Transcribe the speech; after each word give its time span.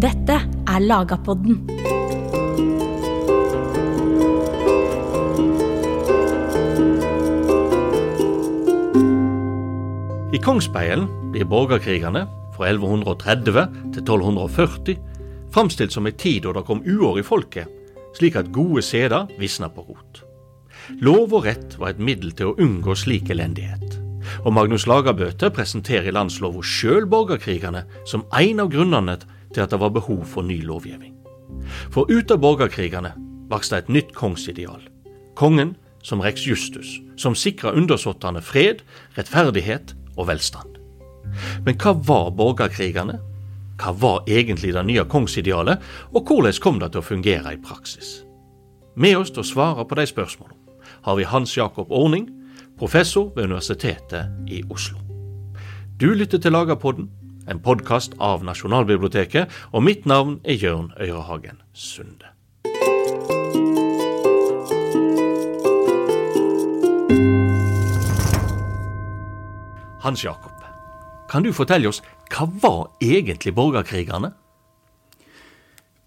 Dette 0.00 0.32
er 0.64 0.80
Lagapodden. 0.80 1.58
I 10.32 10.38
Kongsspeilen 10.40 11.04
blir 11.34 11.44
borgerkrigene 11.44 12.22
fra 12.54 12.70
1130 12.70 13.66
til 13.92 14.00
1240 14.00 14.96
framstilt 15.52 15.92
som 15.92 16.08
ei 16.08 16.14
tid 16.16 16.46
da 16.46 16.54
det 16.56 16.62
kom 16.64 16.80
uår 16.80 17.20
i 17.20 17.24
folket, 17.26 17.68
slik 18.16 18.38
at 18.40 18.48
gode 18.56 18.80
seder 18.86 19.28
visna 19.36 19.68
på 19.68 19.84
rot. 19.84 20.22
Lov 21.04 21.34
og 21.36 21.44
rett 21.44 21.76
var 21.76 21.92
et 21.92 22.00
middel 22.00 22.32
til 22.38 22.54
å 22.54 22.56
unngå 22.56 22.96
slik 22.96 23.28
elendighet, 23.34 23.98
og 24.46 24.56
Magnus 24.56 24.88
Lagerbøte 24.88 25.52
presenterer 25.52 26.08
i 26.08 26.16
landslova 26.16 26.64
sjøl 26.64 27.04
borgerkrigene 27.04 27.84
som 28.08 28.24
en 28.40 28.64
av 28.64 28.72
grunnene 28.72 29.18
til 29.54 29.64
at 29.64 29.72
det 29.72 29.80
var 29.80 29.94
behov 29.94 30.24
for 30.24 30.46
ny 30.46 30.60
lovgivning. 30.64 31.14
For 31.90 32.10
ut 32.10 32.30
av 32.30 32.40
borgerkrigene 32.42 33.12
vokste 33.50 33.80
et 33.80 33.88
nytt 33.90 34.14
kongsideal. 34.14 34.82
Kongen 35.36 35.74
som 36.02 36.22
Rex 36.22 36.46
Justus, 36.46 36.98
som 37.16 37.34
sikra 37.34 37.72
undersåttene 37.76 38.42
fred, 38.42 38.84
rettferdighet 39.18 39.94
og 40.16 40.28
velstand. 40.30 40.78
Men 41.66 41.76
hva 41.80 41.94
var 41.94 42.30
borgerkrigene? 42.36 43.18
Hva 43.80 43.92
var 43.96 44.24
egentlig 44.28 44.74
det 44.76 44.82
nye 44.86 45.04
kongsidealet, 45.08 45.80
og 46.12 46.26
hvordan 46.28 46.58
kom 46.60 46.80
det 46.80 46.92
til 46.92 47.00
å 47.00 47.06
fungere 47.06 47.54
i 47.54 47.60
praksis? 47.60 48.20
Med 48.96 49.16
oss 49.16 49.30
til 49.32 49.44
å 49.44 49.50
svare 49.50 49.86
på 49.86 49.96
de 49.96 50.06
spørsmålene 50.08 50.58
har 51.00 51.16
vi 51.16 51.24
Hans 51.24 51.54
Jakob 51.56 51.92
Orning, 51.92 52.26
professor 52.76 53.30
ved 53.36 53.46
Universitetet 53.48 54.28
i 54.48 54.60
Oslo. 54.68 54.98
Du 56.00 56.12
lytter 56.12 56.38
til 56.38 56.52
Lagerpodden, 56.52 57.08
en 57.50 57.60
podkast 57.62 58.14
av 58.22 58.44
Nasjonalbiblioteket, 58.46 59.50
og 59.74 59.82
mitt 59.84 60.06
navn 60.08 60.38
er 60.46 60.60
Jørn 60.60 60.92
Øyrehagen 61.00 61.58
Sunde. 61.74 62.30
Hans 70.00 70.22
Jakob, 70.24 70.54
kan 71.30 71.44
du 71.44 71.50
fortelle 71.52 71.90
oss 71.90 72.00
hva 72.30 72.46
var 72.62 72.86
egentlig 73.04 73.52
borgerkrigene? 73.56 74.32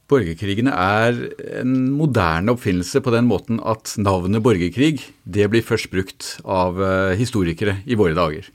Borgerkrigene 0.10 0.74
er 0.74 1.20
en 1.62 1.76
moderne 1.96 2.56
oppfinnelse 2.56 3.02
på 3.04 3.14
den 3.14 3.28
måten 3.30 3.62
at 3.64 3.94
navnet 3.98 4.44
borgerkrig 4.44 4.98
det 5.24 5.48
blir 5.52 5.64
først 5.64 5.92
brukt 5.94 6.36
av 6.44 6.82
eh, 6.84 7.14
historikere 7.20 7.80
i 7.86 7.98
våre 8.00 8.18
dager. 8.18 8.50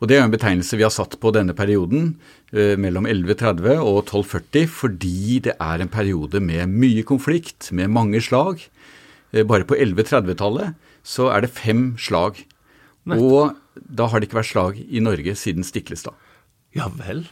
Og 0.00 0.08
Det 0.08 0.16
er 0.16 0.24
en 0.24 0.32
betegnelse 0.32 0.78
vi 0.80 0.84
har 0.86 0.92
satt 0.94 1.18
på 1.20 1.32
denne 1.36 1.52
perioden 1.56 2.14
eh, 2.56 2.72
mellom 2.80 3.04
1130 3.04 3.82
og 3.84 3.98
1240 4.06 4.70
fordi 4.72 5.40
det 5.44 5.56
er 5.60 5.82
en 5.82 5.92
periode 5.92 6.40
med 6.40 6.72
mye 6.72 7.04
konflikt, 7.04 7.68
med 7.76 7.92
mange 7.92 8.22
slag. 8.24 8.64
Eh, 9.32 9.44
bare 9.44 9.68
på 9.68 9.76
1130-tallet 9.76 10.72
så 11.04 11.28
er 11.34 11.44
det 11.44 11.52
fem 11.52 11.98
slag. 12.00 12.40
Og 13.10 13.52
da 13.74 14.08
har 14.08 14.20
det 14.20 14.28
ikke 14.28 14.40
vært 14.40 14.52
slag 14.52 14.80
i 14.80 15.04
Norge 15.04 15.34
siden 15.36 15.64
Stiklestad. 15.66 16.16
Ja 16.76 16.88
vel? 16.96 17.26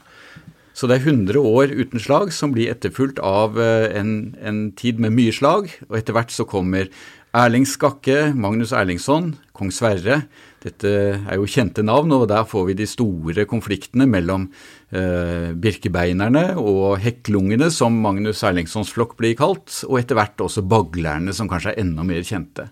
Så 0.76 0.88
det 0.88 0.98
er 0.98 1.08
100 1.10 1.40
år 1.40 1.72
uten 1.72 2.00
slag 2.02 2.32
som 2.36 2.52
blir 2.54 2.70
etterfulgt 2.70 3.18
av 3.24 3.56
en, 3.58 4.34
en 4.38 4.60
tid 4.78 5.00
med 5.02 5.14
mye 5.16 5.34
slag. 5.34 5.72
Og 5.88 5.98
etter 5.98 6.16
hvert 6.16 6.32
så 6.34 6.46
kommer 6.48 6.88
Erling 7.36 7.66
Skakke, 7.68 8.32
Magnus 8.36 8.72
Erlingsson, 8.72 9.34
kong 9.56 9.72
Sverre. 9.74 10.22
Dette 10.64 10.90
er 10.90 11.38
jo 11.38 11.46
kjente 11.46 11.84
navn, 11.86 12.10
og 12.16 12.26
der 12.32 12.46
får 12.48 12.64
vi 12.70 12.76
de 12.80 12.86
store 12.90 13.44
konfliktene 13.46 14.08
mellom 14.10 14.48
eh, 14.90 15.54
birkebeinerne 15.54 16.56
og 16.58 16.98
hekklungene, 17.02 17.70
som 17.70 18.00
Magnus 18.02 18.42
Erlingssons 18.46 18.90
flokk 18.94 19.14
blir 19.20 19.36
kalt, 19.38 19.84
og 19.86 20.00
etter 20.00 20.18
hvert 20.18 20.42
også 20.42 20.66
baglerne, 20.66 21.34
som 21.36 21.50
kanskje 21.50 21.76
er 21.76 21.84
enda 21.84 22.06
mer 22.06 22.26
kjente. 22.26 22.66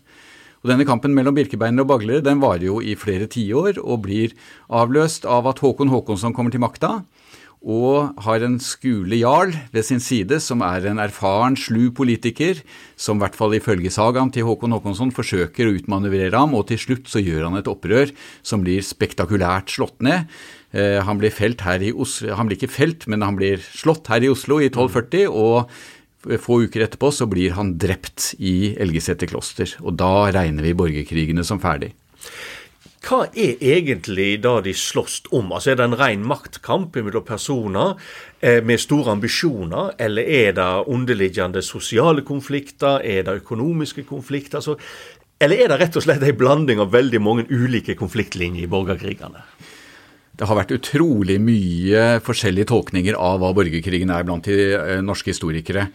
Og 0.64 0.72
Denne 0.72 0.86
kampen 0.88 1.14
mellom 1.14 1.36
birkebeinere 1.36 1.86
og 1.86 1.92
baglere 1.92 2.24
den 2.26 2.40
varer 2.42 2.66
jo 2.66 2.80
i 2.82 2.96
flere 2.98 3.28
tiår 3.30 3.78
og 3.84 4.02
blir 4.08 4.34
avløst 4.66 5.28
av 5.30 5.46
at 5.46 5.62
Håkon 5.62 5.92
Håkonsson 5.92 6.34
kommer 6.34 6.50
til 6.50 6.64
makta 6.64 7.04
og 7.66 8.14
har 8.22 8.44
en 8.46 8.60
Skule 8.62 9.18
jarl 9.18 9.50
ved 9.74 9.84
sin 9.88 9.98
side, 10.02 10.38
som 10.42 10.62
er 10.62 10.86
en 10.86 11.00
erfaren, 11.02 11.56
slu 11.58 11.90
politiker, 11.90 12.60
som 12.94 13.18
i 13.18 13.24
hvert 13.24 13.34
fall 13.38 13.56
ifølge 13.58 13.90
sagaen 13.90 14.30
til 14.30 14.46
Håkon 14.46 14.76
Håkonsson 14.76 15.10
forsøker 15.14 15.66
å 15.66 15.74
utmanøvrere 15.74 16.38
ham, 16.38 16.54
og 16.54 16.68
til 16.70 16.78
slutt 16.78 17.10
så 17.10 17.22
gjør 17.22 17.48
han 17.48 17.58
et 17.58 17.70
opprør 17.70 18.14
som 18.46 18.62
blir 18.62 18.86
spektakulært 18.86 19.74
slått 19.74 19.98
ned. 20.06 20.30
Eh, 20.70 21.02
han 21.02 21.18
blir 21.18 21.34
han 21.34 22.46
blir 22.46 22.56
ikke 22.56 22.70
felt, 22.70 23.08
men 23.10 23.26
han 23.26 23.36
blir 23.36 23.58
slått 23.58 24.06
her 24.14 24.22
i 24.22 24.30
Oslo 24.30 24.60
i 24.62 24.70
1240, 24.70 25.26
og 25.26 25.66
få 26.42 26.62
uker 26.66 26.86
etterpå 26.86 27.10
så 27.14 27.26
blir 27.30 27.54
han 27.58 27.76
drept 27.78 28.34
i 28.38 28.74
Elgeseter 28.78 29.30
kloster. 29.30 29.74
Og 29.82 29.98
da 29.98 30.30
regner 30.34 30.66
vi 30.66 30.74
borgerkrigene 30.78 31.44
som 31.46 31.62
ferdig. 31.62 31.92
Hva 33.06 33.28
er 33.38 33.60
egentlig 33.62 34.40
det 34.42 34.54
de 34.66 34.72
slåss 34.74 35.28
om? 35.30 35.52
Altså 35.54 35.70
Er 35.70 35.76
det 35.78 35.84
en 35.86 35.98
ren 35.98 36.24
maktkamp 36.26 36.96
mellom 36.96 37.22
personer 37.22 37.94
eh, 38.40 38.58
med 38.64 38.82
store 38.82 39.14
ambisjoner, 39.14 39.92
eller 39.98 40.26
er 40.26 40.56
det 40.56 40.70
underliggende 40.90 41.62
sosiale 41.62 42.24
konflikter, 42.26 42.98
er 43.04 43.22
det 43.22 43.38
økonomiske 43.44 44.02
konflikter? 44.08 44.58
Altså, 44.58 44.74
eller 45.38 45.62
er 45.62 45.70
det 45.70 45.80
rett 45.84 45.96
og 46.00 46.02
slett 46.02 46.24
en 46.24 46.38
blanding 46.38 46.82
av 46.82 46.90
veldig 46.90 47.22
mange 47.22 47.46
ulike 47.46 47.94
konfliktlinjer 47.94 48.66
i 48.66 48.70
borgerkrigene? 48.72 49.44
Det 50.36 50.48
har 50.50 50.58
vært 50.58 50.74
utrolig 50.74 51.38
mye 51.40 52.18
forskjellige 52.26 52.72
tolkninger 52.72 53.14
av 53.14 53.38
hva 53.40 53.54
borgerkrigen 53.56 54.10
er 54.10 54.26
blant 54.26 54.50
de 54.50 54.58
eh, 54.74 54.98
norske 55.04 55.30
historikere. 55.30 55.92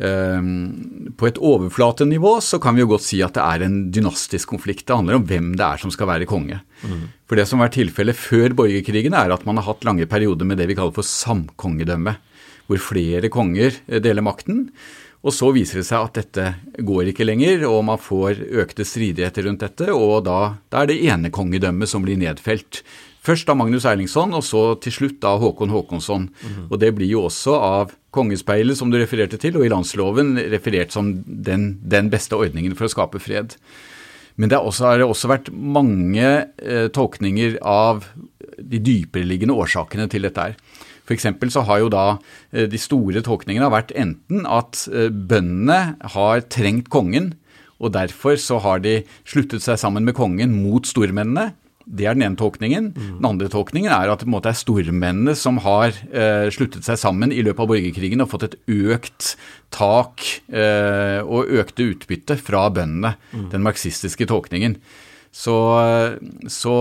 Ehm, 0.00 1.12
på 1.20 1.28
et 1.28 1.38
overflatenivå 1.38 2.38
så 2.44 2.60
kan 2.62 2.76
vi 2.76 2.84
jo 2.84 2.90
godt 2.94 3.04
si 3.04 3.18
at 3.24 3.36
det 3.36 3.44
er 3.44 3.66
en 3.66 3.76
dynastisk 3.92 4.54
konflikt. 4.54 4.86
Det 4.88 4.96
handler 4.96 5.18
om 5.18 5.26
hvem 5.28 5.52
det 5.58 5.66
er 5.66 5.82
som 5.82 5.92
skal 5.92 6.08
være 6.08 6.28
konge. 6.30 6.62
Mm. 6.80 7.04
For 7.28 7.36
det 7.36 7.46
som 7.50 7.60
var 7.60 7.72
tilfellet 7.74 8.16
før 8.16 8.56
borgerkrigen, 8.56 9.16
er 9.16 9.34
at 9.34 9.44
man 9.48 9.60
har 9.60 9.68
hatt 9.68 9.84
lange 9.84 10.08
perioder 10.08 10.48
med 10.48 10.60
det 10.60 10.70
vi 10.70 10.78
kaller 10.78 10.96
for 10.96 11.06
samkongedømme. 11.06 12.16
Hvor 12.70 12.80
flere 12.80 13.28
konger 13.32 13.76
eh, 13.86 14.00
deler 14.00 14.24
makten. 14.24 14.70
Og 15.20 15.34
så 15.36 15.50
viser 15.52 15.82
det 15.82 15.88
seg 15.90 16.06
at 16.06 16.16
dette 16.16 16.46
går 16.80 17.10
ikke 17.10 17.26
lenger, 17.28 17.66
og 17.68 17.82
man 17.90 18.00
får 18.00 18.40
økte 18.62 18.86
stridigheter 18.88 19.44
rundt 19.44 19.66
dette. 19.66 19.90
Og 19.92 20.24
da, 20.24 20.56
da 20.72 20.80
er 20.80 20.88
det 20.88 21.02
enekongedømmet 21.12 21.92
som 21.92 22.06
blir 22.06 22.16
nedfelt. 22.20 22.80
Først 23.20 23.50
av 23.52 23.58
Magnus 23.60 23.84
Erlingsson, 23.84 24.32
og 24.32 24.44
så 24.46 24.62
til 24.80 24.94
slutt 24.96 25.24
av 25.28 25.42
Håkon 25.42 25.72
Håkonsson. 25.74 26.28
Mm. 26.40 26.62
Og 26.70 26.78
det 26.80 26.94
blir 26.96 27.10
jo 27.10 27.26
også 27.28 27.56
av 27.60 27.94
Kongespeilet, 28.16 28.78
som 28.78 28.90
du 28.90 28.96
refererte 28.96 29.38
til, 29.40 29.58
og 29.58 29.66
i 29.66 29.72
landsloven 29.72 30.38
referert 30.50 30.94
som 30.94 31.12
den, 31.26 31.74
den 31.84 32.08
beste 32.12 32.38
ordningen 32.38 32.76
for 32.78 32.88
å 32.88 32.92
skape 32.94 33.20
fred. 33.22 33.58
Men 34.40 34.48
det 34.48 34.56
har 34.56 34.64
også, 34.64 34.94
også 35.04 35.28
vært 35.28 35.50
mange 35.52 36.28
eh, 36.56 36.88
tolkninger 36.96 37.58
av 37.60 38.06
de 38.56 38.80
dypereliggende 38.80 39.56
årsakene 39.56 40.08
til 40.10 40.24
dette 40.24 40.48
her. 40.48 40.56
For 41.10 41.50
så 41.50 41.64
har 41.66 41.82
jo 41.82 41.90
da 41.92 42.06
eh, 42.54 42.68
de 42.70 42.80
store 42.80 43.20
tolkningene 43.26 43.68
vært 43.72 43.92
enten 43.98 44.46
at 44.48 44.86
eh, 44.88 45.10
bøndene 45.10 45.96
har 46.14 46.44
trengt 46.48 46.88
kongen, 46.88 47.34
og 47.80 47.92
derfor 47.96 48.36
så 48.40 48.60
har 48.64 48.80
de 48.84 49.02
sluttet 49.28 49.64
seg 49.64 49.80
sammen 49.80 50.04
med 50.08 50.16
kongen 50.16 50.56
mot 50.62 50.88
stormennene. 50.88 51.50
Det 51.90 52.06
er 52.06 52.14
den 52.14 52.24
ene 52.26 52.38
tolkningen. 52.38 52.92
Den 52.94 53.26
andre 53.26 53.50
tolkningen 53.50 53.90
er 53.92 54.12
at 54.12 54.22
det 54.22 54.50
er 54.52 54.58
stormennene 54.58 55.34
som 55.38 55.58
har 55.64 55.90
eh, 55.90 56.46
sluttet 56.54 56.86
seg 56.86 57.00
sammen 57.00 57.34
i 57.34 57.42
løpet 57.42 57.64
av 57.64 57.70
borgerkrigen 57.72 58.22
og 58.22 58.30
fått 58.30 58.46
et 58.46 58.58
økt 58.70 59.34
tak 59.74 60.22
eh, 60.54 61.18
og 61.24 61.50
økte 61.60 61.88
utbytte 61.90 62.38
fra 62.38 62.68
bøndene. 62.74 63.16
Mm. 63.34 63.48
Den 63.54 63.66
marxistiske 63.66 64.28
tolkningen. 64.30 64.78
Så, 65.30 65.54
så, 66.50 66.74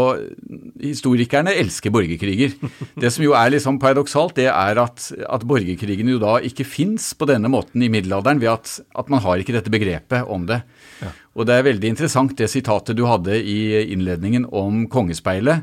historikerne 0.81 1.53
elsker 1.61 1.93
borgerkriger. 1.93 2.55
Det 2.97 3.11
som 3.13 3.21
jo 3.21 3.35
er 3.37 3.51
liksom 3.53 3.77
paradoksalt, 3.81 4.33
det 4.39 4.47
er 4.49 4.79
at, 4.81 5.11
at 5.21 5.45
borgerkrigene 5.45 6.15
jo 6.15 6.21
da 6.21 6.39
ikke 6.41 6.65
fins 6.65 7.11
på 7.13 7.27
denne 7.29 7.51
måten 7.53 7.83
i 7.85 7.91
middelalderen, 7.93 8.41
ved 8.41 8.49
at, 8.55 8.71
at, 8.97 9.11
man 9.13 9.21
har 9.21 9.37
ikke 9.37 9.53
dette 9.53 9.73
begrepet 9.73 10.25
om 10.25 10.47
det. 10.49 10.63
Ja. 11.03 11.11
Og 11.37 11.45
det 11.45 11.59
er 11.59 11.67
veldig 11.69 11.91
interessant 11.93 12.33
det 12.39 12.49
sitatet 12.49 12.97
du 12.97 13.05
hadde 13.05 13.37
i 13.37 13.85
innledningen 13.93 14.49
om 14.49 14.87
kongespeilet. 14.89 15.61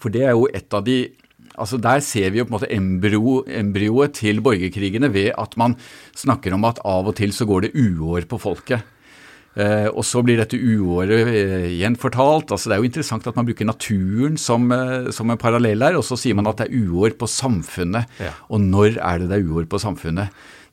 For 0.00 0.12
det 0.12 0.24
er 0.24 0.32
jo 0.32 0.48
et 0.48 0.72
av 0.72 0.86
de 0.86 1.02
altså 1.60 1.76
Der 1.82 2.00
ser 2.00 2.30
vi 2.30 2.38
jo 2.38 2.46
på 2.46 2.54
en 2.54 2.56
måte 2.56 2.70
embryo, 2.72 3.42
embryoet 3.44 4.14
til 4.16 4.38
borgerkrigene 4.40 5.10
ved 5.12 5.34
at 5.36 5.56
man 5.60 5.74
snakker 6.16 6.54
om 6.56 6.64
at 6.64 6.80
av 6.86 7.10
og 7.10 7.18
til 7.18 7.34
så 7.36 7.44
går 7.44 7.66
det 7.66 7.74
uår 7.76 8.24
på 8.30 8.38
folket. 8.40 8.86
Eh, 9.58 9.88
og 9.90 10.04
så 10.06 10.22
blir 10.22 10.38
dette 10.38 10.58
uåret 10.58 11.26
eh, 11.26 11.66
gjenfortalt. 11.80 12.52
Altså, 12.54 12.70
det 12.70 12.76
er 12.76 12.84
jo 12.84 12.90
interessant 12.90 13.26
at 13.26 13.38
man 13.38 13.48
bruker 13.48 13.66
naturen 13.66 14.38
som, 14.38 14.70
eh, 14.74 15.10
som 15.14 15.32
en 15.32 15.40
parallell 15.40 15.82
her, 15.82 15.98
og 15.98 16.06
så 16.06 16.18
sier 16.20 16.38
man 16.38 16.46
at 16.50 16.62
det 16.62 16.68
er 16.68 16.86
uår 16.86 17.18
på 17.18 17.26
samfunnet. 17.30 18.10
Ja. 18.22 18.32
Og 18.48 18.62
når 18.62 19.00
er 19.00 19.22
det 19.22 19.30
det 19.32 19.40
er 19.40 19.50
uår 19.50 19.70
på 19.70 19.82
samfunnet? 19.82 20.30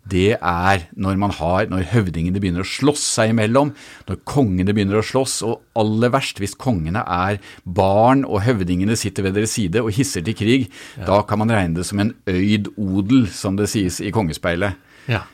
det 0.07 0.37
er 0.39 0.85
når 0.95 1.17
man 1.19 1.33
har, 1.35 1.67
når 1.67 1.89
høvdingene 1.91 2.39
begynner 2.39 2.63
å 2.63 2.69
slåss 2.69 3.03
seg 3.17 3.33
imellom, 3.33 3.73
når 4.07 4.21
kongene 4.29 4.71
begynner 4.75 5.01
å 5.01 5.05
slåss, 5.05 5.41
og 5.47 5.65
aller 5.79 6.13
verst 6.13 6.41
hvis 6.41 6.55
kongene 6.59 7.03
er 7.03 7.41
barn 7.63 8.23
og 8.23 8.43
høvdingene 8.45 8.97
sitter 8.99 9.27
ved 9.27 9.37
deres 9.37 9.57
side 9.57 9.83
og 9.83 9.91
hisser 9.97 10.25
til 10.25 10.37
krig, 10.37 10.69
ja. 10.95 11.07
da 11.09 11.21
kan 11.27 11.41
man 11.43 11.51
regne 11.53 11.81
det 11.81 11.87
som 11.89 11.99
en 12.03 12.13
øyd 12.29 12.71
odel, 12.77 13.27
som 13.33 13.59
det 13.59 13.69
sies 13.73 13.99
i 13.99 14.13
Kongespeilet. 14.15 14.79
Ja. 15.11 15.25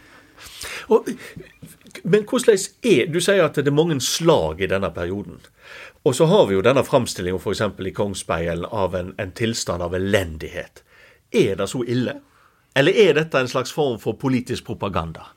Og, 0.91 1.07
men 2.03 2.25
hvordan 2.27 2.59
er 2.83 3.07
Du 3.07 3.19
sier 3.23 3.45
at 3.45 3.55
det 3.55 3.67
er 3.67 3.75
mange 3.75 3.99
slag 4.01 4.61
i 4.61 4.67
denne 4.67 4.91
perioden. 4.91 5.39
Og 6.03 6.15
så 6.15 6.27
har 6.27 6.47
vi 6.47 6.57
jo 6.57 6.63
denne 6.65 6.83
framstillinga 6.83 7.39
f.eks. 7.39 7.61
i 7.79 7.93
Kongsbeilen 7.95 8.65
av 8.65 8.95
en, 8.95 9.13
en 9.17 9.31
tilstand 9.31 9.83
av 9.83 9.95
elendighet. 9.95 10.83
Er 11.31 11.55
det 11.55 11.69
så 11.71 11.83
ille? 11.87 12.19
Eller 12.75 12.91
er 12.91 13.15
dette 13.15 13.39
en 13.39 13.47
slags 13.47 13.71
form 13.71 13.99
for 14.03 14.19
politisk 14.19 14.65
propaganda? 14.67 15.29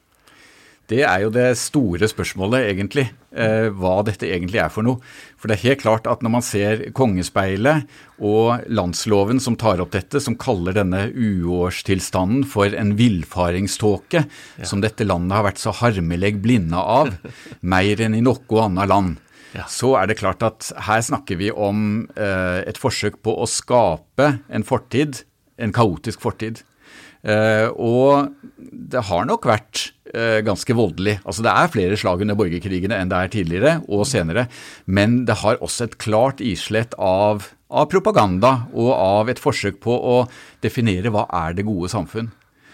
Det 0.87 1.01
er 1.03 1.25
jo 1.25 1.31
det 1.35 1.49
store 1.59 2.07
spørsmålet, 2.07 2.69
egentlig. 2.71 3.09
Eh, 3.35 3.67
hva 3.75 3.99
dette 4.07 4.29
egentlig 4.29 4.61
er 4.63 4.71
for 4.71 4.87
noe. 4.87 5.01
For 5.35 5.51
det 5.51 5.57
er 5.57 5.65
helt 5.73 5.83
klart 5.83 6.07
at 6.11 6.23
når 6.23 6.33
man 6.37 6.45
ser 6.47 6.85
Kongespeilet 6.97 7.91
og 8.23 8.63
landsloven 8.71 9.43
som 9.43 9.59
tar 9.59 9.83
opp 9.83 9.97
dette, 9.97 10.23
som 10.23 10.39
kaller 10.39 10.77
denne 10.79 11.09
uårstilstanden 11.11 12.47
for 12.49 12.71
en 12.71 12.95
villfaringståke, 12.99 14.23
ja. 14.27 14.69
som 14.69 14.85
dette 14.85 15.09
landet 15.09 15.35
har 15.37 15.49
vært 15.49 15.63
så 15.63 15.75
harmeleg 15.83 16.39
blinda 16.45 16.81
av, 16.81 17.13
mer 17.75 18.07
enn 18.07 18.17
i 18.17 18.23
noe 18.25 18.63
annet 18.63 18.93
land, 18.93 19.19
ja. 19.59 19.67
så 19.67 19.97
er 19.99 20.11
det 20.11 20.21
klart 20.23 20.47
at 20.47 20.71
her 20.87 21.03
snakker 21.03 21.43
vi 21.43 21.51
om 21.51 22.07
eh, 22.15 22.63
et 22.63 22.79
forsøk 22.79 23.19
på 23.27 23.35
å 23.35 23.51
skape 23.51 24.37
en 24.47 24.67
fortid, 24.67 25.25
en 25.59 25.75
kaotisk 25.75 26.23
fortid. 26.23 26.63
Eh, 27.27 27.69
og 27.75 28.31
det 28.57 29.03
har 29.09 29.27
nok 29.27 29.49
vært 29.51 29.89
eh, 30.15 30.39
ganske 30.47 30.77
voldelig. 30.79 31.19
Altså 31.27 31.43
Det 31.43 31.53
er 31.53 31.73
flere 31.73 31.99
slag 31.99 32.23
under 32.23 32.39
borgerkrigene 32.39 32.99
enn 33.01 33.11
det 33.11 33.19
er 33.19 33.33
tidligere 33.33 33.73
og 33.91 34.07
senere, 34.09 34.47
men 34.87 35.25
det 35.27 35.41
har 35.43 35.59
også 35.65 35.89
et 35.89 35.99
klart 36.03 36.43
islett 36.45 36.95
av, 37.03 37.49
av 37.67 37.89
propaganda 37.91 38.69
og 38.73 38.93
av 38.95 39.33
et 39.33 39.43
forsøk 39.43 39.81
på 39.83 39.97
å 39.97 40.17
definere 40.65 41.11
hva 41.15 41.27
er 41.47 41.57
det 41.59 41.67
gode 41.67 41.91
samfunn. 41.93 42.31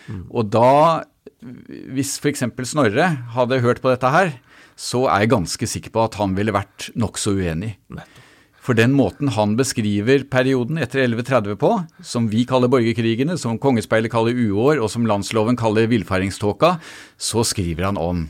Mm. 0.09 0.25
Og 0.29 0.51
da, 0.53 1.05
hvis 1.41 2.19
f.eks. 2.21 2.45
Snorre 2.69 3.09
hadde 3.37 3.63
hørt 3.65 3.81
på 3.81 3.93
dette 3.93 4.13
her, 4.13 4.35
så 4.77 5.07
er 5.07 5.25
jeg 5.25 5.33
ganske 5.33 5.69
sikker 5.69 5.93
på 5.95 6.05
at 6.05 6.17
han 6.21 6.37
ville 6.37 6.55
vært 6.55 6.91
nokså 6.99 7.37
uenig. 7.39 7.77
Nettopp. 7.93 8.22
For 8.63 8.79
den 8.79 8.95
måten 8.95 9.33
han 9.35 9.57
beskriver 9.59 10.23
perioden 10.31 10.79
etter 10.79 11.03
1130 11.03 11.59
på, 11.59 11.73
som 12.07 12.29
vi 12.31 12.45
kaller 12.47 12.71
borgerkrigene, 12.71 13.35
som 13.41 13.59
Kongespeilet 13.63 14.13
kaller 14.13 14.39
uår, 14.39 14.79
og 14.79 14.91
som 14.93 15.09
landsloven 15.09 15.59
kaller 15.59 15.91
villfaringståka, 15.91 16.77
så 17.19 17.43
skriver 17.47 17.91
han 17.91 17.99
om 17.99 18.29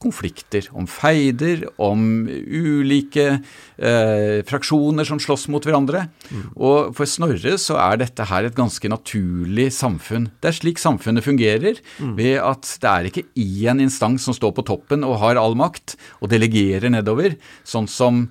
konflikter, 0.00 0.64
om 0.72 0.86
feider, 0.88 1.66
om 1.80 2.24
ulike 2.24 3.26
eh, 3.36 4.40
fraksjoner 4.48 5.04
som 5.04 5.20
slåss 5.20 5.44
mot 5.52 5.64
hverandre. 5.66 6.06
Mm. 6.30 6.46
Og 6.56 6.94
for 6.96 7.08
Snorre 7.08 7.58
så 7.60 7.76
er 7.82 8.00
dette 8.00 8.24
her 8.30 8.48
et 8.48 8.56
ganske 8.56 8.88
naturlig 8.88 9.68
samfunn. 9.76 10.30
Det 10.40 10.52
er 10.52 10.56
slik 10.56 10.80
samfunnet 10.80 11.26
fungerer, 11.26 11.82
mm. 12.00 12.14
ved 12.16 12.38
at 12.40 12.72
det 12.80 12.92
er 12.92 13.10
ikke 13.10 13.26
én 13.36 13.84
instans 13.84 14.24
som 14.24 14.36
står 14.36 14.56
på 14.56 14.64
toppen 14.72 15.04
og 15.04 15.20
har 15.20 15.40
all 15.40 15.58
makt, 15.58 15.98
og 16.24 16.32
delegerer 16.32 16.88
nedover, 16.96 17.36
sånn 17.68 17.88
som 17.90 18.24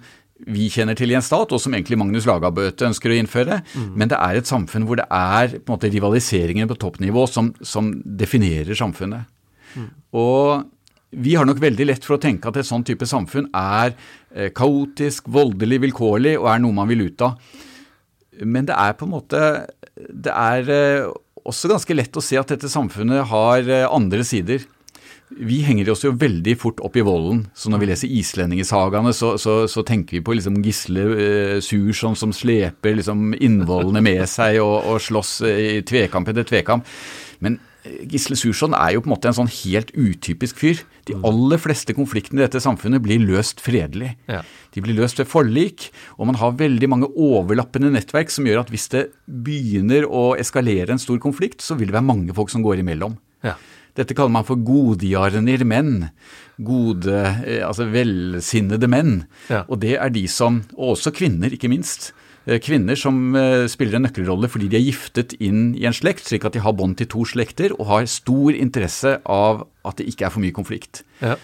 vi 0.47 0.69
kjenner 0.71 0.95
til 0.97 1.11
i 1.11 1.17
en 1.17 1.25
stat, 1.25 1.51
og 1.51 1.61
som 1.61 1.73
egentlig 1.75 1.97
Magnus 1.99 2.27
Lagabøte 2.29 2.87
ønsker 2.87 3.11
å 3.11 3.19
innføre. 3.19 3.59
Mm. 3.73 3.89
Men 3.99 4.11
det 4.11 4.19
er 4.19 4.39
et 4.39 4.49
samfunn 4.49 4.85
hvor 4.87 4.99
det 5.01 5.07
er 5.11 5.57
på 5.57 5.67
en 5.67 5.75
måte 5.75 5.91
rivaliseringen 5.91 6.69
på 6.69 6.77
toppnivå 6.79 7.25
som, 7.27 7.51
som 7.59 7.91
definerer 8.03 8.77
samfunnet. 8.77 9.27
Mm. 9.75 9.89
Og 10.19 10.67
vi 11.09 11.35
har 11.35 11.47
nok 11.47 11.61
veldig 11.61 11.89
lett 11.89 12.05
for 12.05 12.17
å 12.17 12.21
tenke 12.21 12.49
at 12.49 12.59
et 12.61 12.67
sånn 12.67 12.85
type 12.85 13.07
samfunn 13.09 13.49
er 13.57 13.95
eh, 14.35 14.51
kaotisk, 14.55 15.27
voldelig, 15.33 15.81
vilkårlig 15.87 16.35
og 16.39 16.51
er 16.53 16.61
noe 16.63 16.77
man 16.77 16.89
vil 16.91 17.07
ut 17.09 17.25
av. 17.25 17.39
Men 18.45 18.69
det 18.69 18.77
er 18.77 18.93
på 18.95 19.03
en 19.03 19.11
måte 19.11 19.39
Det 19.91 20.31
er 20.31 20.69
eh, 20.71 21.07
også 21.49 21.71
ganske 21.71 21.95
lett 21.97 22.15
å 22.15 22.23
se 22.23 22.37
at 22.39 22.51
dette 22.53 22.69
samfunnet 22.71 23.25
har 23.31 23.65
eh, 23.65 23.87
andre 23.89 24.23
sider 24.27 24.63
vi 25.37 25.59
henger 25.61 25.91
oss 25.93 26.03
jo 26.03 26.11
veldig 26.17 26.55
fort 26.57 26.81
opp 26.85 26.97
i 26.97 27.05
volden. 27.05 27.43
Så 27.53 27.69
når 27.69 27.83
vi 27.83 27.89
leser 27.91 28.13
islendingesagaene, 28.19 29.13
så, 29.13 29.35
så, 29.41 29.61
så 29.69 29.85
tenker 29.85 30.17
vi 30.17 30.25
på 30.25 30.35
liksom 30.35 30.57
Gisle 30.65 31.05
eh, 31.13 31.55
Sursson 31.63 32.17
som 32.17 32.33
sleper 32.35 32.97
liksom 32.97 33.35
innvollene 33.37 34.01
med 34.05 34.25
seg 34.37 34.59
og, 34.63 34.77
og 34.89 35.01
slåss 35.05 35.39
i 35.45 35.81
tvekamp 35.85 36.31
etter 36.33 36.47
tvekamp. 36.49 36.89
Men 37.45 37.59
eh, 37.85 38.01
Gisle 38.09 38.39
Sursson 38.41 38.73
er 38.73 38.95
jo 38.95 39.05
på 39.05 39.11
en 39.11 39.13
måte 39.13 39.29
en 39.29 39.37
sånn 39.43 39.53
helt 39.59 39.93
utypisk 39.93 40.65
fyr. 40.65 40.81
De 41.05 41.19
mm. 41.19 41.25
aller 41.29 41.61
fleste 41.61 41.93
konfliktene 41.97 42.41
i 42.41 42.47
dette 42.47 42.65
samfunnet 42.65 43.05
blir 43.05 43.21
løst 43.21 43.61
fredelig. 43.61 44.15
Ja. 44.31 44.41
De 44.73 44.85
blir 44.85 44.97
løst 44.97 45.21
ved 45.21 45.29
forlik, 45.29 45.91
og 46.17 46.31
man 46.33 46.41
har 46.41 46.57
veldig 46.57 46.89
mange 46.89 47.13
overlappende 47.13 47.93
nettverk 47.93 48.33
som 48.33 48.49
gjør 48.49 48.65
at 48.65 48.73
hvis 48.73 48.89
det 48.97 49.11
begynner 49.29 50.09
å 50.09 50.31
eskalere 50.41 50.97
en 50.97 51.01
stor 51.01 51.21
konflikt, 51.21 51.61
så 51.61 51.77
vil 51.77 51.93
det 51.93 52.01
være 52.01 52.09
mange 52.09 52.33
folk 52.33 52.49
som 52.49 52.65
går 52.65 52.81
imellom. 52.81 53.13
Ja. 53.45 53.59
Dette 53.99 54.15
kaller 54.15 54.31
man 54.31 54.47
for 54.47 54.61
godgjerninger 54.63 55.65
menn. 55.67 56.09
Gode, 56.63 57.19
eh, 57.43 57.59
altså 57.65 57.89
velsinnede 57.91 58.87
menn. 58.91 59.25
Ja. 59.51 59.65
Og 59.67 59.81
det 59.83 59.97
er 59.99 60.13
de 60.15 60.25
som, 60.31 60.63
og 60.77 60.95
også 60.95 61.11
kvinner, 61.15 61.51
ikke 61.51 61.71
minst. 61.71 62.13
Eh, 62.47 62.59
kvinner 62.63 62.95
som 62.99 63.35
eh, 63.35 63.67
spiller 63.71 63.99
en 63.99 64.07
nøkkelrolle 64.07 64.49
fordi 64.51 64.69
de 64.71 64.79
er 64.79 64.87
giftet 64.87 65.35
inn 65.43 65.73
i 65.77 65.85
en 65.89 65.95
slekt, 65.95 66.25
slik 66.29 66.47
at 66.47 66.55
de 66.55 66.63
har 66.63 66.75
bånd 66.77 66.97
til 66.99 67.09
to 67.11 67.25
slekter 67.27 67.75
og 67.77 67.89
har 67.91 68.09
stor 68.09 68.55
interesse 68.55 69.17
av 69.27 69.65
at 69.85 69.99
det 69.99 70.07
ikke 70.11 70.29
er 70.29 70.33
for 70.33 70.43
mye 70.43 70.55
konflikt. 70.55 71.03
Ja. 71.19 71.35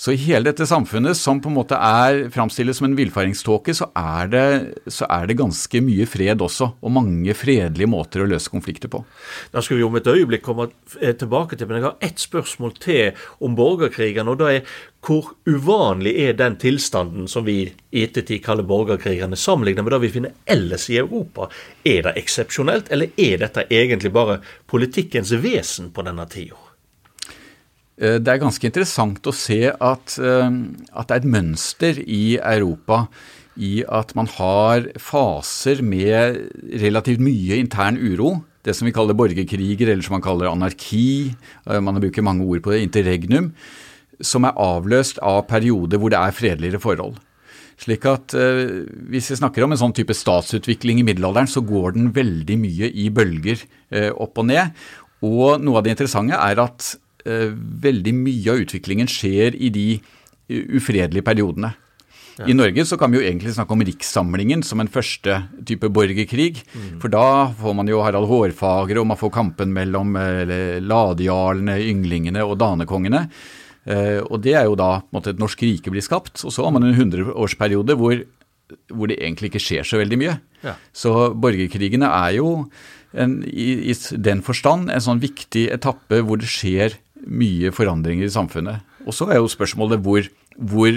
Så 0.00 0.14
i 0.14 0.16
hele 0.16 0.48
dette 0.48 0.64
samfunnet, 0.64 1.12
som 1.18 1.42
på 1.44 1.50
en 1.50 1.58
måte 1.58 1.76
er 1.76 2.22
framstilles 2.32 2.78
som 2.80 2.86
en 2.86 2.94
villfaringståke, 2.96 3.74
så, 3.76 3.90
så, 3.92 5.08
er 5.12 5.26
det 5.28 5.36
ganske 5.36 5.82
mye 5.84 6.06
fred 6.08 6.40
også, 6.40 6.70
og 6.80 6.94
mange 6.96 7.34
fredelige 7.36 7.90
måter 7.92 8.24
å 8.24 8.28
løse 8.30 8.48
konflikter 8.48 8.88
på. 8.88 9.02
Da 9.52 9.60
skal 9.60 9.76
vi 9.76 9.84
om 9.84 9.98
et 10.00 10.08
øyeblikk 10.08 10.46
komme 10.46 10.70
tilbake 10.96 11.58
til, 11.58 11.68
men 11.68 11.82
jeg 11.82 11.86
har 11.90 12.08
ett 12.08 12.24
spørsmål 12.24 12.72
til 12.80 13.20
om 13.44 13.58
borgerkrigene. 13.58 14.32
og 14.32 14.40
da 14.40 14.48
er 14.54 14.72
hvor 15.04 15.34
uvanlig 15.44 16.16
er 16.24 16.32
den 16.40 16.56
tilstanden 16.60 17.28
som 17.28 17.44
vi 17.44 17.58
i 17.68 18.06
ettertid 18.06 18.40
kaller 18.44 18.64
borgerkrigene, 18.64 19.36
sammenlignet 19.36 19.84
med 19.84 19.92
det 19.98 20.00
vi 20.06 20.12
finner 20.16 20.32
ellers 20.48 20.88
i 20.88 20.96
Europa? 20.96 21.52
Er 21.84 22.08
det 22.08 22.16
eksepsjonelt, 22.24 22.88
eller 22.88 23.12
er 23.20 23.36
dette 23.44 23.68
egentlig 23.68 24.16
bare 24.16 24.40
politikkens 24.64 25.36
vesen 25.44 25.92
på 25.92 26.08
denne 26.08 26.24
tida? 26.32 26.69
Eh, 28.00 28.16
det 28.18 28.32
er 28.32 28.40
ganske 28.40 28.66
interessant 28.66 29.28
å 29.28 29.36
se 29.36 29.68
at, 29.68 30.16
eh, 30.18 30.48
at, 30.48 31.08
det 31.08 31.14
er 31.14 31.20
et 31.20 31.32
mønster 31.36 32.00
i 32.00 32.38
Europa 32.40 33.04
i 33.60 33.82
at 33.84 34.14
man 34.16 34.28
har 34.38 34.88
faser 34.96 35.82
med 35.84 36.40
relativt 36.80 37.20
mye 37.20 37.60
intern 37.60 38.00
uro. 38.00 38.40
Det 38.64 38.74
som 38.76 38.88
vi 38.88 38.92
kaller 38.92 39.16
borgerkriger, 39.16 39.88
eller 39.88 40.04
som 40.04 40.16
man 40.18 40.24
kaller 40.24 40.50
anarki. 40.50 41.34
Eh, 41.66 41.80
man 41.80 42.00
bruker 42.00 42.24
mange 42.24 42.44
ord 42.44 42.62
på 42.64 42.72
det. 42.72 42.82
Interregnum. 42.84 43.52
Som 44.20 44.44
er 44.44 44.56
avløst 44.56 45.20
av 45.24 45.46
perioder 45.48 46.00
hvor 46.00 46.12
det 46.12 46.20
er 46.20 46.36
fredeligere 46.36 46.80
forhold. 46.80 47.20
Slik 47.80 48.04
at 48.04 48.34
eh, 48.36 48.84
Hvis 49.12 49.30
vi 49.32 49.40
snakker 49.40 49.64
om 49.64 49.72
en 49.72 49.80
sånn 49.80 49.96
type 49.96 50.16
statsutvikling 50.16 51.00
i 51.00 51.06
middelalderen, 51.08 51.48
så 51.48 51.64
går 51.64 51.96
den 51.96 52.10
veldig 52.16 52.58
mye 52.60 52.90
i 52.92 53.08
bølger 53.12 53.64
eh, 53.90 54.10
opp 54.12 54.40
og 54.40 54.50
ned. 54.50 54.76
Og 55.24 55.60
noe 55.60 55.80
av 55.80 55.84
det 55.84 55.96
interessante 55.96 56.36
er 56.36 56.60
at 56.60 56.94
veldig 57.24 58.14
mye 58.16 58.52
av 58.52 58.64
utviklingen 58.64 59.10
skjer 59.10 59.56
i 59.58 59.70
de 59.74 59.86
ufredelige 60.50 61.26
periodene. 61.26 61.74
Ja. 62.40 62.46
I 62.48 62.54
Norge 62.56 62.86
så 62.88 62.96
kan 62.96 63.12
vi 63.12 63.18
jo 63.18 63.24
egentlig 63.26 63.52
snakke 63.52 63.74
om 63.74 63.82
rikssamlingen 63.84 64.62
som 64.64 64.80
en 64.80 64.88
første 64.90 65.42
type 65.68 65.90
borgerkrig. 65.92 66.62
Mm. 66.72 67.00
For 67.02 67.12
da 67.12 67.50
får 67.58 67.74
man 67.76 67.90
jo 67.90 68.00
Harald 68.00 68.30
Hårfagre, 68.30 69.00
og 69.02 69.10
man 69.10 69.20
får 69.20 69.34
kampen 69.34 69.74
mellom 69.76 70.16
eh, 70.16 70.78
ladejarlene, 70.80 71.76
ynglingene 71.90 72.44
og 72.46 72.56
danekongene. 72.62 73.26
Eh, 73.84 74.20
og 74.24 74.40
det 74.44 74.56
er 74.56 74.70
jo 74.70 74.78
da 74.78 75.02
måte 75.12 75.34
et 75.34 75.42
norsk 75.42 75.66
rike 75.66 75.92
blir 75.92 76.04
skapt. 76.04 76.40
Og 76.46 76.54
så 76.54 76.64
har 76.64 76.72
man 76.76 76.88
en 76.88 76.96
hundreårsperiode 76.96 77.98
hvor, 78.00 78.24
hvor 78.88 79.12
det 79.12 79.20
egentlig 79.20 79.52
ikke 79.52 79.64
skjer 79.66 79.90
så 79.90 80.00
veldig 80.00 80.20
mye. 80.22 80.38
Ja. 80.64 80.78
Så 80.96 81.34
borgerkrigene 81.36 82.08
er 82.08 82.38
jo 82.38 82.54
en, 83.12 83.40
i, 83.44 83.90
i 83.90 83.98
den 84.16 84.40
forstand 84.46 84.88
en 84.88 85.04
sånn 85.04 85.20
viktig 85.20 85.68
etappe 85.74 86.22
hvor 86.24 86.40
det 86.40 86.48
skjer 86.48 86.96
mye 87.28 87.72
forandringer 87.74 88.28
i 88.28 88.32
samfunnet. 88.32 88.86
Og 89.08 89.16
så 89.16 89.30
er 89.32 89.40
jo 89.40 89.48
spørsmålet 89.50 90.00
hvor, 90.04 90.26
hvor, 90.60 90.96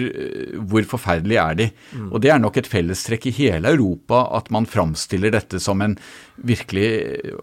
hvor 0.67 0.87
forferdelige 0.95 1.43
er 1.43 1.59
de? 1.59 1.67
Mm. 1.93 2.09
Og 2.11 2.23
det 2.23 2.33
er 2.33 2.41
nok 2.41 2.57
et 2.59 2.67
fellestrekk 2.67 3.29
i 3.29 3.35
hele 3.37 3.71
Europa 3.75 4.25
at 4.37 4.49
man 4.53 4.67
framstiller 4.69 5.31
dette 5.33 5.61
som 5.63 5.81
en 5.83 5.95
virkelig 6.35 6.89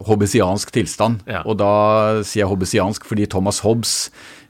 hobbesiansk 0.05 0.73
tilstand. 0.75 1.23
Ja. 1.29 1.41
Og 1.45 1.57
da 1.61 1.71
sier 2.21 2.43
jeg 2.43 2.51
hobbesiansk 2.51 3.07
fordi 3.09 3.25
Thomas 3.31 3.61
Hobbes, 3.65 3.95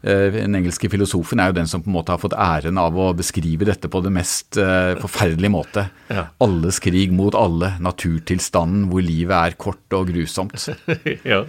eh, 0.03 0.27
den 0.35 0.57
engelske 0.59 0.91
filosofen, 0.91 1.39
er 1.39 1.51
jo 1.51 1.59
den 1.61 1.71
som 1.71 1.83
på 1.83 1.91
en 1.91 1.97
måte 1.99 2.15
har 2.15 2.21
fått 2.21 2.35
æren 2.35 2.81
av 2.81 2.97
å 2.99 3.11
beskrive 3.15 3.67
dette 3.69 3.91
på 3.91 4.03
det 4.03 4.11
mest 4.15 4.59
forferdelige 4.99 5.53
måte. 5.53 5.87
Ja. 6.11 6.27
Alles 6.43 6.81
krig 6.83 7.15
mot 7.15 7.37
alle, 7.39 7.77
naturtilstanden 7.79 8.89
hvor 8.91 9.05
livet 9.05 9.37
er 9.37 9.55
kort 9.59 9.95
og 9.95 10.11
grusomt. 10.11 10.59
ja, 11.31 11.45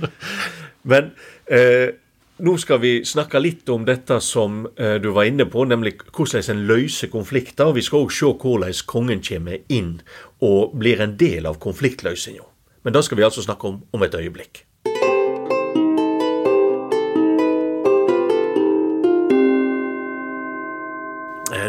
men... 0.86 1.10
Uh 1.50 1.98
nå 2.38 2.56
skal 2.58 2.80
vi 2.80 2.92
snakke 3.04 3.40
litt 3.42 3.68
om 3.68 3.84
dette 3.84 4.18
som 4.24 4.64
uh, 4.66 4.96
du 5.02 5.10
var 5.12 5.28
inne 5.28 5.46
på, 5.50 5.66
nemlig 5.68 5.98
hvordan 6.08 6.48
en 6.54 6.64
løser 6.70 7.12
konflikter. 7.12 7.68
og 7.68 7.76
Vi 7.76 7.84
skal 7.86 8.06
òg 8.06 8.12
se 8.16 8.32
hvordan 8.32 8.82
kongen 8.86 9.22
kommer 9.22 9.60
inn 9.68 10.00
og 10.40 10.76
blir 10.78 11.00
en 11.00 11.16
del 11.20 11.46
av 11.46 11.60
konfliktløsninga. 11.62 12.44
Men 12.82 12.94
det 12.96 13.04
skal 13.06 13.18
vi 13.18 13.24
altså 13.24 13.44
snakke 13.44 13.68
om 13.68 13.82
om 13.92 14.02
et 14.02 14.14
øyeblikk. 14.14 14.64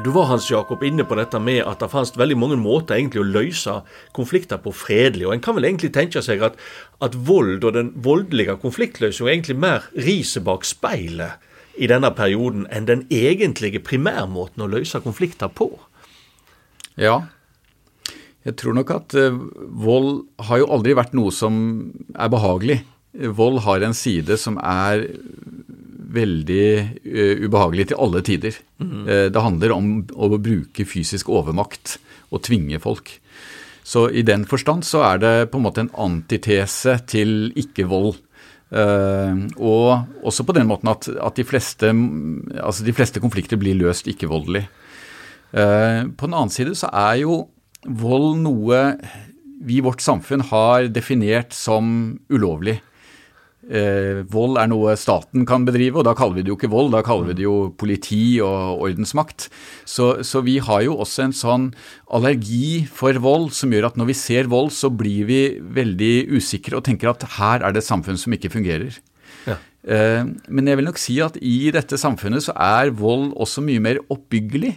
Du 0.03 0.09
var 0.11 0.25
Hans 0.27 0.49
Jakob 0.51 0.81
inne 0.83 1.05
på 1.07 1.15
dette 1.15 1.39
med 1.39 1.61
at 1.63 1.79
det 1.79 1.87
fantes 1.91 2.17
veldig 2.19 2.35
mange 2.39 2.57
måter 2.59 2.97
egentlig 2.97 3.21
å 3.21 3.29
løse 3.29 3.75
konflikter 4.15 4.59
på 4.59 4.73
fredelig. 4.75 5.27
Og 5.29 5.35
En 5.35 5.43
kan 5.43 5.55
vel 5.55 5.69
egentlig 5.69 5.93
tenke 5.95 6.21
seg 6.25 6.43
at, 6.43 6.57
at 6.99 7.15
vold 7.15 7.63
og 7.63 7.75
den 7.77 7.93
voldelige 8.03 8.57
konfliktløsningen 8.59 9.31
egentlig 9.31 9.57
mer 9.63 9.87
riser 9.95 10.43
bak 10.43 10.67
speilet 10.67 11.39
i 11.79 11.87
denne 11.89 12.11
perioden 12.13 12.67
enn 12.69 12.89
den 12.89 13.05
egentlige 13.13 13.79
primærmåten 13.85 14.65
å 14.65 14.69
løse 14.69 14.99
konflikter 15.05 15.49
på. 15.49 15.71
Ja, 16.99 17.23
jeg 18.43 18.57
tror 18.59 18.75
nok 18.75 18.91
at 18.91 19.15
uh, 19.15 19.39
vold 19.63 20.25
har 20.49 20.59
jo 20.61 20.71
aldri 20.75 20.97
vært 20.99 21.15
noe 21.15 21.31
som 21.31 21.55
er 22.11 22.33
behagelig. 22.33 22.81
Vold 23.37 23.61
har 23.63 23.85
en 23.85 23.95
side 23.95 24.35
som 24.41 24.59
er 24.59 25.07
veldig 26.13 26.67
uh, 27.05 27.43
ubehagelig 27.45 27.89
til 27.91 27.99
alle 28.05 28.23
tider. 28.25 28.59
Mm. 28.83 29.05
Det 29.33 29.41
handler 29.41 29.73
om 29.75 29.89
å 30.13 30.29
bruke 30.35 30.85
fysisk 30.87 31.29
overmakt 31.31 31.97
og 32.33 32.43
tvinge 32.45 32.79
folk. 32.83 33.11
Så 33.83 34.07
i 34.11 34.23
den 34.27 34.45
forstand 34.47 34.85
så 34.87 35.03
er 35.07 35.21
det 35.23 35.33
på 35.51 35.59
en 35.59 35.65
måte 35.65 35.83
en 35.83 35.91
antitese 35.99 36.97
til 37.09 37.51
ikke-vold. 37.59 38.15
Uh, 38.73 39.45
og 39.61 40.25
også 40.25 40.45
på 40.47 40.55
den 40.57 40.69
måten 40.69 40.89
at, 40.91 41.07
at 41.07 41.37
de, 41.37 41.45
fleste, 41.45 41.91
altså 42.57 42.85
de, 42.85 42.95
fleste, 42.95 43.21
konflikter 43.23 43.59
blir 43.61 43.77
løst 43.79 44.09
ikke-voldelig. 44.11 44.65
På 45.53 46.25
den 46.25 46.33
annen 46.33 46.49
side 46.49 46.71
så 46.73 46.87
er 46.89 47.19
jo 47.21 47.35
vold 47.85 48.39
noe 48.41 48.79
vi 49.63 49.79
i 49.79 49.83
vårt 49.83 50.03
samfunn 50.03 50.43
har 50.49 50.89
definert 50.93 51.55
som 51.55 52.17
ulovlig. 52.31 52.79
Eh, 53.63 54.25
vold 54.27 54.57
er 54.59 54.67
noe 54.67 54.91
staten 54.99 55.45
kan 55.47 55.63
bedrive, 55.63 56.01
og 56.01 56.07
da 56.07 56.11
kaller 56.17 56.35
vi 56.35 56.43
det 56.43 56.51
jo 56.51 56.57
ikke 56.57 56.71
vold, 56.73 56.89
da 56.91 56.99
kaller 57.05 57.29
vi 57.29 57.37
det 57.39 57.45
jo 57.45 57.71
politi 57.79 58.41
og 58.43 58.83
ordensmakt. 58.83 59.47
Så, 59.87 60.17
så, 60.27 60.41
vi 60.43 60.57
har 60.59 60.83
jo 60.83 60.97
også 60.99 61.29
en 61.29 61.35
sånn 61.37 61.69
allergi 62.11 62.83
for 62.91 63.15
vold 63.23 63.53
som 63.55 63.71
gjør 63.71 63.87
at 63.91 63.99
når 63.99 64.11
vi 64.11 64.19
ser 64.19 64.51
vold, 64.51 64.73
så 64.75 64.91
blir 64.91 65.29
vi 65.31 65.41
veldig 65.63 66.13
usikre 66.35 66.79
og 66.79 66.85
tenker 66.89 67.13
at 67.13 67.23
her 67.39 67.63
er 67.63 67.71
det 67.71 67.85
et 67.85 67.91
samfunn 67.91 68.19
som 68.19 68.35
ikke 68.35 68.51
fungerer. 68.51 68.99
Ja. 69.47 69.59
Eh, 69.87 70.21
men 70.27 70.67
jeg 70.67 70.79
vil 70.79 70.91
nok 70.91 70.99
si 70.99 71.21
at 71.23 71.39
i 71.39 71.71
dette 71.71 71.99
samfunnet 71.99 72.43
så 72.43 72.57
er 72.59 72.91
vold 72.99 73.31
også 73.31 73.63
mye 73.63 73.83
mer 73.83 74.03
oppbyggelig. 74.11 74.75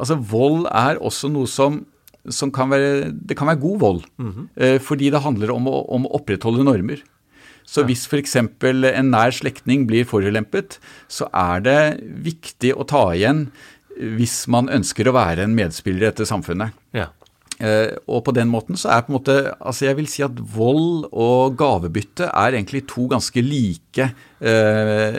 Altså 0.00 0.16
Vold 0.18 0.64
er 0.72 0.96
også 0.98 1.28
noe 1.30 1.46
som, 1.46 1.84
som 2.26 2.50
kan 2.50 2.66
være 2.72 3.12
Det 3.14 3.36
kan 3.38 3.46
være 3.46 3.60
god 3.62 3.78
vold. 3.78 4.00
Mm 4.18 4.32
-hmm. 4.32 4.78
Fordi 4.80 5.10
det 5.10 5.20
handler 5.20 5.52
om 5.52 5.68
å, 5.68 5.84
om 5.88 6.06
å 6.06 6.18
opprettholde 6.18 6.64
normer. 6.64 7.04
Så 7.64 7.84
hvis 7.88 8.04
f.eks. 8.06 8.36
en 8.36 9.10
nær 9.10 9.34
slektning 9.34 9.86
blir 9.88 10.06
forulempet, 10.08 10.78
så 11.08 11.28
er 11.32 11.64
det 11.64 11.78
viktig 12.26 12.74
å 12.76 12.86
ta 12.88 13.06
igjen 13.16 13.48
hvis 13.94 14.44
man 14.50 14.68
ønsker 14.72 15.08
å 15.08 15.14
være 15.14 15.46
en 15.46 15.54
medspiller 15.56 16.02
i 16.02 16.08
dette 16.10 16.26
samfunnet. 16.28 16.74
Ja. 16.96 17.12
Uh, 17.54 17.94
og 18.10 18.24
på 18.26 18.32
den 18.34 18.48
måten 18.50 18.74
så 18.74 18.90
er 18.90 19.04
på 19.06 19.12
en 19.12 19.14
måte 19.14 19.34
Altså 19.62 19.84
jeg 19.86 19.94
vil 19.94 20.08
si 20.10 20.24
at 20.26 20.40
vold 20.56 21.04
og 21.12 21.54
gavebytte 21.54 22.26
er 22.26 22.56
egentlig 22.56 22.80
to 22.90 23.04
ganske 23.12 23.42
like 23.44 24.08
eh, 24.44 25.18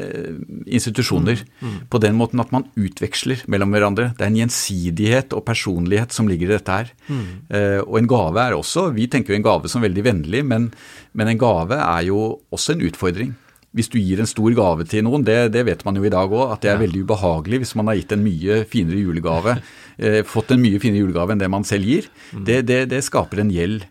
institusjoner. 0.68 1.40
Mm, 1.62 1.70
mm. 1.70 1.78
På 1.90 2.02
den 2.04 2.18
måten 2.20 2.44
at 2.44 2.52
man 2.54 2.68
utveksler 2.76 3.46
mellom 3.52 3.72
hverandre. 3.74 4.10
Det 4.18 4.26
er 4.26 4.34
en 4.34 4.42
gjensidighet 4.42 5.34
og 5.38 5.46
personlighet 5.48 6.14
som 6.16 6.28
ligger 6.30 6.52
i 6.52 6.58
dette 6.58 6.76
her. 6.76 6.92
Mm. 7.08 7.24
Eh, 7.50 7.80
og 7.86 7.98
en 8.02 8.12
gave 8.12 8.44
er 8.44 8.58
også 8.58 8.90
Vi 8.96 9.08
tenker 9.08 9.34
jo 9.34 9.40
en 9.40 9.48
gave 9.48 9.72
som 9.72 9.86
veldig 9.86 10.06
vennlig, 10.06 10.44
men, 10.46 10.70
men 11.14 11.32
en 11.32 11.42
gave 11.42 11.80
er 11.80 12.06
jo 12.10 12.22
også 12.52 12.76
en 12.76 12.86
utfordring 12.90 13.34
hvis 13.76 13.90
du 13.92 13.98
gir 14.00 14.22
en 14.24 14.30
stor 14.30 14.54
gave 14.56 14.86
til 14.88 15.04
noen, 15.04 15.26
det, 15.28 15.52
det 15.52 15.66
vet 15.68 15.82
man 15.88 16.00
jo 16.00 16.06
i 16.08 16.14
dag 16.14 16.32
òg, 16.32 16.54
at 16.54 16.64
det 16.64 16.72
er 16.72 16.80
veldig 16.80 17.04
ubehagelig 17.04 17.62
hvis 17.64 17.76
man 17.76 17.92
har 17.92 18.00
gitt 18.00 18.14
en 18.16 18.24
mye 18.24 18.62
finere 18.72 19.02
julegave, 19.02 19.58
eh, 20.00 20.22
fått 20.28 20.56
en 20.56 20.64
mye 20.64 20.80
finere 20.84 21.04
julegave 21.04 21.36
enn 21.36 21.44
det 21.44 21.52
man 21.52 21.68
selv 21.68 21.92
gir. 21.92 22.08
Mm. 22.32 22.46
Det, 22.48 22.62
det, 22.70 22.80
det, 22.94 23.04
skaper 23.04 23.44
en 23.44 23.52
gjeld. 23.52 23.84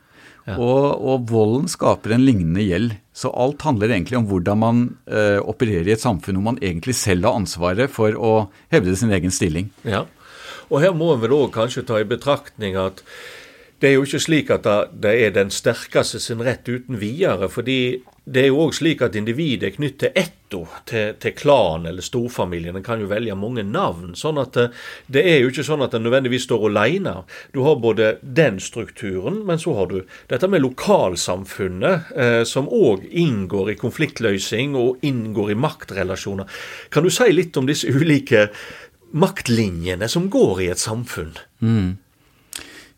Ja. 0.45 0.57
Og, 0.57 0.89
og, 1.01 1.29
volden 1.31 1.71
skaper 1.73 2.17
en 2.17 2.25
lignende 2.25 2.65
gjeld. 2.65 2.97
Så 3.17 3.31
alt 3.33 3.63
handler 3.65 3.93
egentlig 3.93 4.19
om 4.19 4.27
hvordan 4.29 4.61
man 4.61 4.83
eh, 5.09 5.39
opererer 5.41 5.89
i 5.89 5.95
et 5.95 6.03
samfunn 6.03 6.41
hvor 6.41 6.51
man 6.53 6.61
egentlig 6.65 6.97
selv 6.99 7.29
har 7.29 7.39
ansvaret 7.39 7.93
for 7.93 8.17
å 8.17 8.35
hevde 8.73 8.97
sin 8.99 9.13
egen 9.15 9.33
stilling. 9.33 9.71
Ja, 9.89 10.05
og 10.71 10.81
her 10.81 10.97
må 10.97 11.13
vi 11.21 11.31
da 11.31 11.41
kanskje 11.53 11.85
ta 11.87 12.01
i 12.01 12.09
betraktning 12.09 12.77
at 12.81 13.05
det 13.83 13.91
er 13.91 13.99
jo 13.99 14.05
ikke 14.07 14.23
slik 14.23 14.51
at 14.55 14.67
det 14.97 15.13
er 15.27 15.33
den 15.35 15.51
sterkeste 15.53 16.21
sin 16.23 16.43
rett 16.45 16.65
uten 16.69 16.97
videre. 17.01 17.51
fordi 17.53 18.01
det 18.25 18.41
er 18.41 18.49
jo 18.49 18.63
òg 18.65 18.73
slik 18.73 19.03
at 19.05 19.17
individet 19.19 19.69
er 19.69 19.75
knytt 19.75 19.99
til 20.01 20.15
etto, 20.17 20.63
til, 20.89 21.13
til 21.21 21.35
klan 21.37 21.85
eller 21.89 22.05
storfamilien. 22.05 22.79
En 22.79 22.85
kan 22.87 23.03
jo 23.03 23.09
velge 23.11 23.37
mange 23.37 23.65
navn. 23.69 24.15
sånn 24.17 24.41
at 24.41 24.57
det, 24.57 24.69
det 25.13 25.25
er 25.29 25.43
jo 25.43 25.51
ikke 25.53 25.67
sånn 25.67 25.85
at 25.85 25.97
en 25.97 26.07
nødvendigvis 26.07 26.47
står 26.49 26.65
alene. 26.71 27.15
Du 27.53 27.61
har 27.67 27.77
både 27.83 28.15
den 28.23 28.61
strukturen, 28.65 29.43
men 29.45 29.61
så 29.61 29.77
har 29.77 29.91
du 29.93 29.99
dette 30.31 30.49
med 30.49 30.65
lokalsamfunnet, 30.65 32.15
eh, 32.17 32.41
som 32.49 32.71
òg 32.73 33.05
inngår 33.11 33.75
i 33.75 33.79
konfliktløsning 33.83 34.79
og 34.79 35.05
inngår 35.05 35.53
i 35.53 35.61
maktrelasjoner. 35.67 36.49
Kan 36.89 37.05
du 37.05 37.13
si 37.13 37.29
litt 37.33 37.61
om 37.61 37.69
disse 37.69 37.93
ulike 37.93 38.49
maktlinjene 39.13 40.09
som 40.09 40.31
går 40.33 40.65
i 40.65 40.73
et 40.73 40.81
samfunn? 40.81 41.37
Mm. 41.61 41.99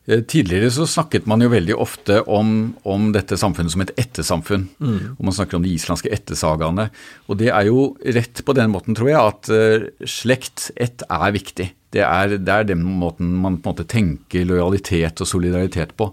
Eh, 0.07 0.21
tidligere 0.23 0.71
så 0.71 0.87
snakket 0.87 1.27
man 1.27 1.43
jo 1.43 1.51
veldig 1.51 1.75
ofte 1.83 2.21
om, 2.31 2.77
om 2.87 3.09
dette 3.15 3.39
samfunnet 3.39 3.75
som 3.75 3.83
et 3.83 3.93
ettersamfunn. 3.99 4.69
Mm. 4.79 4.99
Og 5.17 5.23
man 5.27 5.35
snakker 5.35 5.59
om 5.59 5.65
de 5.67 5.73
islandske 5.75 6.13
ettersagaene. 6.15 6.89
Og 7.27 7.41
det 7.41 7.51
er 7.51 7.67
jo 7.67 7.89
rett 8.15 8.43
på 8.47 8.55
den 8.57 8.71
måten, 8.75 8.95
tror 8.99 9.11
jeg, 9.11 9.33
at 9.33 9.51
uh, 9.51 10.07
slekt, 10.07 10.69
ett, 10.79 11.03
er 11.11 11.35
viktig. 11.35 11.73
Det 11.97 12.05
er, 12.07 12.37
det 12.39 12.53
er, 12.53 12.69
den 12.71 12.85
måten 12.87 13.35
man 13.43 13.59
på 13.59 13.73
en 13.73 13.75
måte 13.75 13.89
tenker 13.91 14.47
lojalitet 14.47 15.25
og 15.25 15.31
solidaritet 15.31 15.97
på. 15.99 16.13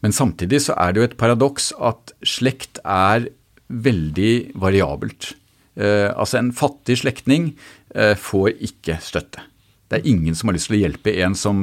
Men 0.00 0.14
samtidig 0.14 0.62
så 0.64 0.78
er 0.80 0.94
det 0.94 1.02
jo 1.02 1.08
et 1.10 1.18
paradoks 1.20 1.72
at 1.84 2.14
slekt 2.24 2.80
er 2.86 3.28
veldig 3.68 4.56
variabelt. 4.56 5.34
Uh, 5.76 6.16
altså 6.16 6.40
en 6.40 6.54
fattig 6.56 7.02
slektning 7.02 7.52
uh, 7.92 8.16
får 8.16 8.56
ikke 8.56 8.96
støtte. 9.04 9.44
Det 9.88 9.98
er 9.98 10.08
ingen 10.10 10.36
som 10.36 10.50
har 10.50 10.56
lyst 10.58 10.68
til 10.68 10.76
å 10.76 10.80
hjelpe 10.82 11.12
en 11.24 11.34
som, 11.38 11.60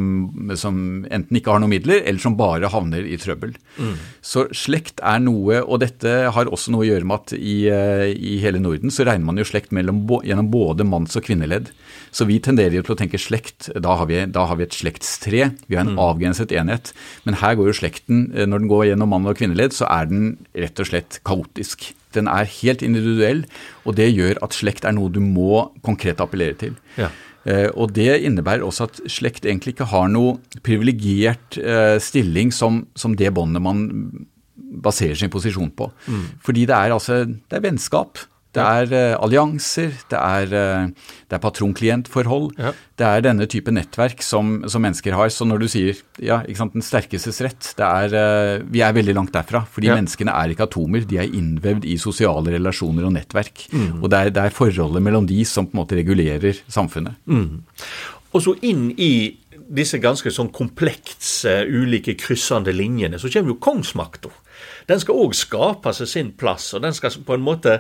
som 0.58 0.78
enten 1.14 1.38
ikke 1.38 1.52
har 1.54 1.62
noen 1.62 1.76
midler, 1.76 2.00
eller 2.02 2.22
som 2.24 2.38
bare 2.40 2.72
havner 2.74 3.06
i 3.06 3.20
trøbbel. 3.22 3.54
Mm. 3.78 3.92
Så 4.26 4.48
slekt 4.58 5.04
er 5.06 5.20
noe, 5.22 5.60
og 5.62 5.84
dette 5.84 6.14
har 6.34 6.50
også 6.50 6.74
noe 6.74 6.88
å 6.88 6.88
gjøre 6.88 7.06
med 7.06 7.20
at 7.20 7.36
i, 7.38 7.58
eh, 7.70 8.08
i 8.18 8.40
hele 8.42 8.62
Norden 8.64 8.94
så 8.94 9.06
regner 9.06 9.30
man 9.30 9.38
jo 9.38 9.46
slekt 9.46 9.76
mellom, 9.76 10.02
gjennom 10.26 10.50
både 10.50 10.88
manns- 10.90 11.18
og 11.20 11.28
kvinneledd. 11.28 11.70
Så 12.16 12.26
vi 12.26 12.40
tenderer 12.42 12.80
jo 12.80 12.86
til 12.88 12.96
å 12.96 13.00
tenke 13.04 13.22
slekt, 13.22 13.70
da 13.78 13.94
har 14.00 14.10
vi, 14.10 14.18
da 14.26 14.48
har 14.50 14.58
vi 14.58 14.66
et 14.66 14.74
slektstre. 14.74 15.52
Vi 15.70 15.78
har 15.78 15.86
en 15.86 15.94
mm. 15.94 16.02
avgrenset 16.02 16.56
enhet. 16.56 16.96
Men 17.28 17.38
her 17.44 17.60
går 17.60 17.70
jo 17.70 17.78
slekten, 17.78 18.26
eh, 18.34 18.50
når 18.50 18.64
den 18.64 18.72
går 18.72 18.88
gjennom 18.90 19.14
mann- 19.14 19.30
og 19.30 19.38
kvinneledd, 19.38 19.76
så 19.78 19.86
er 19.92 20.10
den 20.10 20.26
rett 20.58 20.82
og 20.82 20.90
slett 20.90 21.20
kaotisk. 21.30 21.92
Den 22.16 22.32
er 22.32 22.50
helt 22.50 22.82
individuell, 22.82 23.46
og 23.86 24.00
det 24.00 24.10
gjør 24.16 24.42
at 24.42 24.56
slekt 24.56 24.88
er 24.88 24.96
noe 24.98 25.14
du 25.14 25.22
må 25.22 25.68
konkret 25.86 26.24
appellere 26.24 26.58
til. 26.58 26.74
Ja. 26.98 27.12
Eh, 27.46 27.70
og 27.74 27.94
Det 27.94 28.22
innebærer 28.26 28.66
også 28.66 28.90
at 28.90 29.02
slekt 29.12 29.46
egentlig 29.46 29.76
ikke 29.76 29.90
har 29.92 30.10
noe 30.10 30.40
privilegert 30.66 31.60
eh, 31.62 31.98
stilling 32.02 32.54
som, 32.54 32.86
som 32.98 33.16
det 33.18 33.34
båndet 33.36 33.62
man 33.62 33.86
baserer 34.56 35.18
sin 35.20 35.32
posisjon 35.34 35.72
på. 35.78 35.90
Mm. 36.08 36.24
Fordi 36.44 36.66
det 36.66 36.76
er 36.76 36.96
altså 36.96 37.24
det 37.26 37.60
er 37.60 37.64
vennskap. 37.64 38.20
Det 38.56 38.64
er 38.64 38.94
uh, 38.94 39.24
allianser, 39.26 39.94
det 40.12 40.20
er, 40.20 40.56
uh, 40.56 41.12
er 41.30 41.42
patron-klient-forhold. 41.44 42.54
Ja. 42.62 42.72
Det 42.96 43.08
er 43.10 43.26
denne 43.26 43.48
type 43.52 43.74
nettverk 43.76 44.24
som, 44.24 44.58
som, 44.72 44.84
mennesker 44.86 45.18
har. 45.18 45.30
Så 45.34 45.48
når 45.48 45.66
du 45.66 45.68
sier 45.72 46.00
ja, 46.24 46.40
ikke 46.46 46.62
sant, 46.64 46.76
den 46.78 46.86
sterkestes 46.86 47.42
rett, 47.46 47.72
det 47.78 47.86
er, 47.86 48.16
uh, 48.16 48.66
vi 48.72 48.84
er 48.86 48.96
veldig 48.96 49.18
langt 49.18 49.36
derfra. 49.36 49.66
Fordi 49.76 49.92
ja. 49.92 50.00
menneskene 50.00 50.36
er 50.36 50.56
ikke 50.56 50.70
atomer, 50.70 51.06
de 51.08 51.22
er 51.22 51.32
innvevd 51.36 51.88
i 51.92 52.00
sosiale 52.02 52.56
relasjoner 52.56 53.08
og 53.08 53.16
nettverk. 53.18 53.68
Mm. 53.76 54.02
Og 54.02 54.10
det 54.12 54.22
er, 54.22 54.36
det 54.36 54.46
er, 54.48 54.56
forholdet 54.56 55.04
mellom 55.04 55.28
de 55.28 55.42
som 55.48 55.68
på 55.68 55.76
en 55.76 55.84
måte 55.84 56.00
regulerer 56.00 56.64
samfunnet. 56.72 57.20
Mm. 57.28 57.66
Og 58.36 58.44
så 58.44 58.56
inn 58.68 58.90
i 59.00 59.14
disse 59.76 59.98
ganske 60.02 60.30
sånn 60.32 60.52
komplekse, 60.54 61.64
ulike 61.66 62.16
kryssende 62.20 62.74
linjene, 62.76 63.20
så 63.20 63.32
kommer 63.34 63.56
jo 63.56 63.62
kongsmakta. 63.64 64.32
Den 64.90 65.02
skal 65.02 65.20
òg 65.26 65.36
skape 65.38 65.94
seg 65.96 66.12
sin 66.12 66.32
plass, 66.38 66.72
og 66.74 66.86
den 66.86 66.96
skal 66.96 67.16
på 67.26 67.38
en 67.38 67.46
måte 67.46 67.80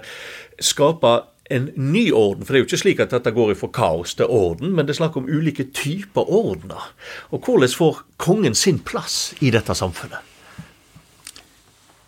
skape 0.64 1.18
en 1.54 1.70
ny 1.78 2.08
orden. 2.12 2.46
For 2.46 2.54
det 2.54 2.60
er 2.60 2.64
jo 2.64 2.70
ikke 2.70 2.82
slik 2.82 3.02
at 3.04 3.14
dette 3.14 3.34
går 3.36 3.54
fra 3.60 3.70
kaos 3.74 4.16
til 4.18 4.32
orden, 4.32 4.74
men 4.74 4.86
det 4.86 4.96
er 4.96 5.02
snakk 5.04 5.18
om 5.20 5.30
ulike 5.30 5.68
typer 5.76 6.26
ordener. 6.26 6.90
Og 7.30 7.46
hvordan 7.46 7.76
får 7.78 8.02
kongen 8.22 8.58
sin 8.58 8.80
plass 8.82 9.36
i 9.46 9.52
dette 9.54 9.76
samfunnet? 9.78 10.34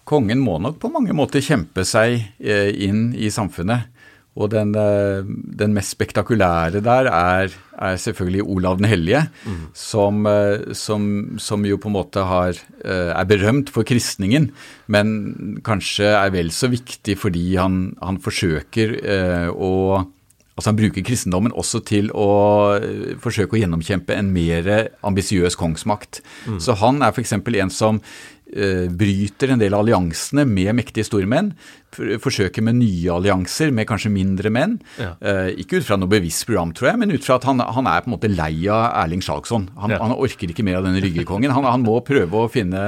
Kongen 0.08 0.40
må 0.40 0.56
nok 0.64 0.80
på 0.80 0.90
mange 0.90 1.14
måter 1.16 1.44
kjempe 1.44 1.84
seg 1.84 2.22
eh, 2.40 2.72
inn 2.88 3.12
i 3.12 3.28
samfunnet. 3.34 3.92
Og 4.38 4.52
den, 4.54 4.74
eh, 4.78 5.26
den, 5.60 5.74
mest 5.74 5.96
spektakulære 5.96 6.82
der 6.86 7.10
er, 7.10 7.54
er 7.74 7.96
selvfølgelig 7.98 8.44
Olav 8.46 8.78
den 8.78 8.90
hellige, 8.90 9.24
mm. 9.46 9.64
som, 9.74 10.26
eh, 10.30 10.74
som, 10.78 11.40
som, 11.42 11.66
jo 11.66 11.80
på 11.82 11.90
en 11.90 11.98
måte 11.98 12.26
har, 12.30 12.60
eh, 12.84 13.14
er 13.14 13.26
berømt 13.30 13.72
for 13.74 13.88
kristningen, 13.88 14.52
men 14.88 15.60
kanskje 15.66 16.14
er 16.14 16.30
vel 16.36 16.52
så 16.54 16.70
viktig 16.70 17.18
fordi 17.18 17.56
han, 17.58 17.98
han 18.02 18.22
forsøker 18.22 19.00
å 19.54 19.74
Altså 20.58 20.72
Han 20.72 20.78
bruker 20.80 21.04
kristendommen 21.06 21.52
også 21.54 21.84
til 21.86 22.08
å 22.18 22.80
forsøke 23.22 23.54
å 23.54 23.60
gjennomkjempe 23.62 24.16
en 24.18 24.32
mer 24.34 24.88
ambisiøs 25.06 25.54
kongsmakt. 25.54 26.24
Mm. 26.50 26.56
Så 26.58 26.74
han 26.82 27.04
er 27.06 27.14
f.eks. 27.14 27.36
en 27.38 27.70
som 27.70 28.00
bryter 28.48 29.52
en 29.52 29.60
del 29.60 29.76
av 29.76 29.84
alliansene 29.84 30.46
med 30.48 30.76
mektige 30.78 31.06
stormenn. 31.08 31.52
Forsøker 31.98 32.62
med 32.62 32.78
nye 32.78 33.14
allianser 33.14 33.72
med 33.74 33.88
kanskje 33.90 34.12
mindre 34.14 34.52
menn. 34.54 34.76
Ja. 35.00 35.14
Eh, 35.20 35.50
ikke 35.64 35.80
ut 35.80 35.88
fra 35.88 35.98
noe 35.98 36.12
bevisst 36.12 36.46
program, 36.46 36.74
tror 36.76 36.92
jeg, 36.92 37.00
men 37.02 37.14
ut 37.14 37.26
fra 37.26 37.38
at 37.40 37.48
han, 37.48 37.64
han 37.64 37.90
er 37.90 38.04
på 38.04 38.12
en 38.12 38.16
måte 38.16 38.32
lei 38.32 38.68
av 38.72 38.92
Erling 39.04 39.24
Sjalgsson. 39.26 39.70
Han, 39.80 39.96
ja. 39.96 40.00
han, 40.04 40.16
orker 40.18 40.52
ikke 40.52 40.66
mer 40.68 40.80
av 40.80 40.88
denne 40.88 41.02
ryggekongen. 41.04 41.54
Han, 41.56 41.66
han 41.68 41.86
må 41.86 41.98
prøve 42.06 42.44
å 42.44 42.52
finne, 42.52 42.82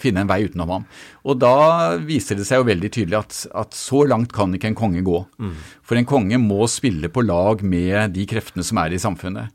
finne, 0.00 0.24
en 0.24 0.32
vei 0.32 0.42
utenom 0.48 0.74
ham. 0.74 0.88
Og 1.28 1.38
da 1.42 1.56
viser 2.02 2.40
det 2.40 2.48
seg 2.48 2.62
jo 2.62 2.68
veldig 2.70 2.90
tydelig 2.96 3.20
at, 3.20 3.40
at 3.64 3.76
så 3.78 4.04
langt 4.10 4.34
kan 4.34 4.54
ikke 4.56 4.72
en 4.72 4.80
konge 4.80 5.04
gå. 5.06 5.20
Mm. 5.38 5.54
For 5.84 6.00
en 6.00 6.08
konge 6.08 6.40
må 6.42 6.64
spille 6.72 7.12
på 7.12 7.24
lag 7.26 7.62
med 7.62 8.16
de 8.16 8.26
kreftene 8.28 8.66
som 8.66 8.80
er 8.82 8.96
i 8.96 9.02
samfunnet. 9.02 9.52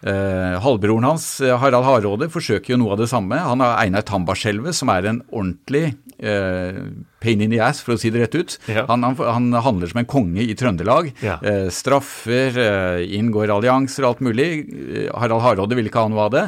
Eh, 0.00 0.60
halvbroren 0.64 1.04
hans, 1.04 1.40
eh, 1.40 1.58
Harald 1.60 1.84
Hardråde, 1.84 2.30
forsøker 2.32 2.72
jo 2.72 2.78
noe 2.80 2.94
av 2.94 3.02
det 3.02 3.10
samme. 3.10 3.36
Han 3.36 3.60
har 3.60 3.76
Einar 3.82 4.04
Tambarskjelvet, 4.08 4.72
som 4.74 4.88
er 4.88 5.04
en 5.10 5.20
ordentlig 5.28 5.94
eh, 6.16 6.80
pain 7.20 7.40
in 7.44 7.52
the 7.52 7.60
ass, 7.60 7.82
for 7.84 7.94
å 7.94 8.00
si 8.00 8.08
det 8.08 8.22
rett 8.22 8.34
ut. 8.38 8.56
Ja. 8.70 8.86
Han, 8.88 9.04
han, 9.04 9.16
han, 9.20 9.52
handler 9.52 9.92
som 9.92 10.00
en 10.00 10.08
konge 10.08 10.40
i 10.40 10.56
Trøndelag. 10.56 11.12
Ja. 11.20 11.36
Eh, 11.44 11.68
straffer, 11.68 12.56
eh, 12.56 13.04
inngår 13.18 13.52
allianser 13.52 14.06
og 14.06 14.14
alt 14.14 14.24
mulig. 14.24 14.50
Eh, 14.72 15.08
Harald 15.12 15.44
Hardråde 15.44 15.76
vil 15.76 15.92
ikke 15.92 16.06
ha 16.06 16.12
noe 16.12 16.28
av 16.30 16.34
det. 16.36 16.46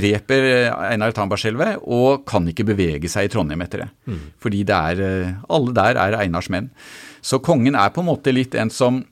Dreper 0.00 0.50
Einar 0.88 1.12
Tambarskjelvet 1.12 1.84
og 1.84 2.24
kan 2.28 2.48
ikke 2.48 2.68
bevege 2.72 3.12
seg 3.12 3.28
i 3.28 3.34
Trondheim 3.34 3.64
etter 3.66 3.84
det. 3.84 3.90
Mm. 4.08 4.22
Fordi 4.40 4.64
det 4.64 4.84
er, 4.94 5.34
alle 5.52 5.76
der 5.76 6.00
er 6.00 6.22
Einars 6.24 6.48
menn. 6.52 6.72
Så 7.24 7.40
kongen 7.44 7.76
er 7.76 7.92
på 7.92 8.02
en 8.02 8.08
måte 8.08 8.32
litt 8.32 8.56
en 8.56 8.72
som 8.72 9.04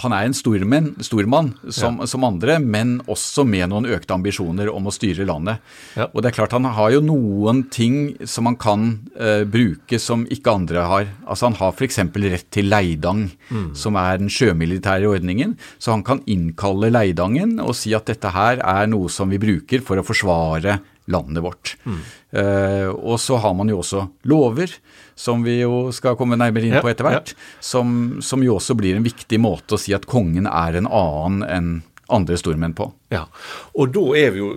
han 0.00 0.12
er 0.16 0.24
en 0.24 0.32
stormann, 0.32 0.94
stormann 1.04 1.50
som, 1.68 1.98
ja. 2.00 2.06
som, 2.08 2.24
andre, 2.24 2.56
men 2.58 2.94
også 3.12 3.44
med 3.44 3.68
noen 3.68 3.90
økte 3.92 4.14
ambisjoner 4.16 4.70
om 4.72 4.88
å 4.88 4.94
styre 4.94 5.26
landet. 5.28 5.60
Ja. 5.98 6.06
Og 6.08 6.22
det 6.22 6.30
er 6.30 6.36
klart 6.38 6.54
Han 6.56 6.64
har 6.64 6.94
jo 6.94 7.02
noen 7.04 7.66
ting 7.72 8.14
som 8.24 8.48
han 8.48 8.56
kan 8.56 8.86
uh, 9.20 9.44
bruke 9.44 10.00
som 10.00 10.24
ikke 10.32 10.54
andre 10.62 10.86
har. 10.88 11.10
Altså 11.26 11.50
Han 11.50 11.58
har 11.60 11.76
f.eks. 11.76 12.00
rett 12.24 12.48
til 12.54 12.70
leidang, 12.72 13.26
mm. 13.50 13.68
som 13.76 13.98
er 14.00 14.22
den 14.22 14.32
sjømilitære 14.32 15.10
ordningen. 15.12 15.58
Så 15.76 15.92
han 15.92 16.06
kan 16.06 16.24
innkalle 16.24 16.88
leidangen 16.92 17.58
og 17.60 17.76
si 17.76 17.92
at 17.96 18.08
dette 18.08 18.32
her 18.32 18.64
er 18.64 18.88
noe 18.88 19.12
som 19.12 19.28
vi 19.28 19.42
bruker 19.42 19.84
for 19.84 20.00
å 20.00 20.06
forsvare 20.06 20.80
landet 21.10 21.42
vårt. 21.44 21.76
Mm. 21.84 22.00
Uh, 22.36 22.88
og 22.94 23.20
så 23.20 23.38
har 23.42 23.54
man 23.58 23.70
jo 23.72 23.80
også 23.82 24.06
lover, 24.30 24.74
som 25.18 25.42
vi 25.44 25.58
jo 25.60 25.90
skal 25.94 26.16
komme 26.18 26.38
nærmere 26.38 26.68
inn 26.68 26.78
på 26.82 26.90
etter 26.92 27.08
hvert, 27.08 27.34
ja. 27.34 27.50
som, 27.60 28.20
som, 28.24 28.44
jo 28.44 28.56
også 28.58 28.76
blir 28.78 28.98
en 28.98 29.06
viktig 29.06 29.40
måte 29.42 29.76
å 29.76 29.80
si 29.80 29.94
at 29.96 30.08
kongen 30.10 30.48
er 30.48 30.78
en 30.78 30.88
annen 30.88 31.42
enn 31.48 31.72
andre 32.12 32.36
stormenn 32.36 32.74
på. 32.76 32.90
Ja, 33.12 33.26
og 33.78 33.92
da 33.94 34.06
er 34.18 34.34
vi 34.34 34.42
jo 34.42 34.54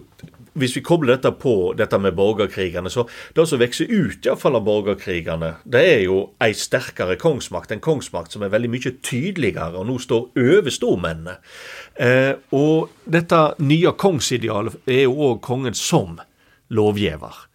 hvis 0.55 0.75
vi 0.77 0.83
kobler 0.85 1.15
dette 1.15 1.33
på 1.35 1.73
dette 1.75 1.97
med 1.99 2.15
borgerkrigene, 2.15 2.89
så 2.91 3.03
det 3.35 3.43
som 3.49 3.59
vokser 3.59 3.89
ut 3.91 4.27
i 4.27 4.35
fall 4.39 4.55
av 4.55 4.63
borgerkrigene, 4.67 5.51
det 5.67 5.81
er 5.83 6.03
jo 6.05 6.19
ei 6.43 6.53
sterkere 6.55 7.17
kongsmakt. 7.19 7.73
En 7.75 7.83
kongsmakt 7.83 8.35
som 8.35 8.45
er 8.45 8.53
veldig 8.53 8.71
mye 8.71 8.93
tydeligere, 9.03 9.73
og 9.75 9.89
nå 9.89 9.97
står 9.99 10.29
over 10.45 10.71
stormennene. 10.71 11.35
Eh, 11.99 12.31
og 12.55 12.93
dette 13.03 13.41
nye 13.59 13.91
kongsidealet 13.99 14.79
er 14.87 15.03
jo 15.05 15.19
òg 15.27 15.43
kongen 15.43 15.75
som 15.75 16.15
lovgiver. 16.75 17.45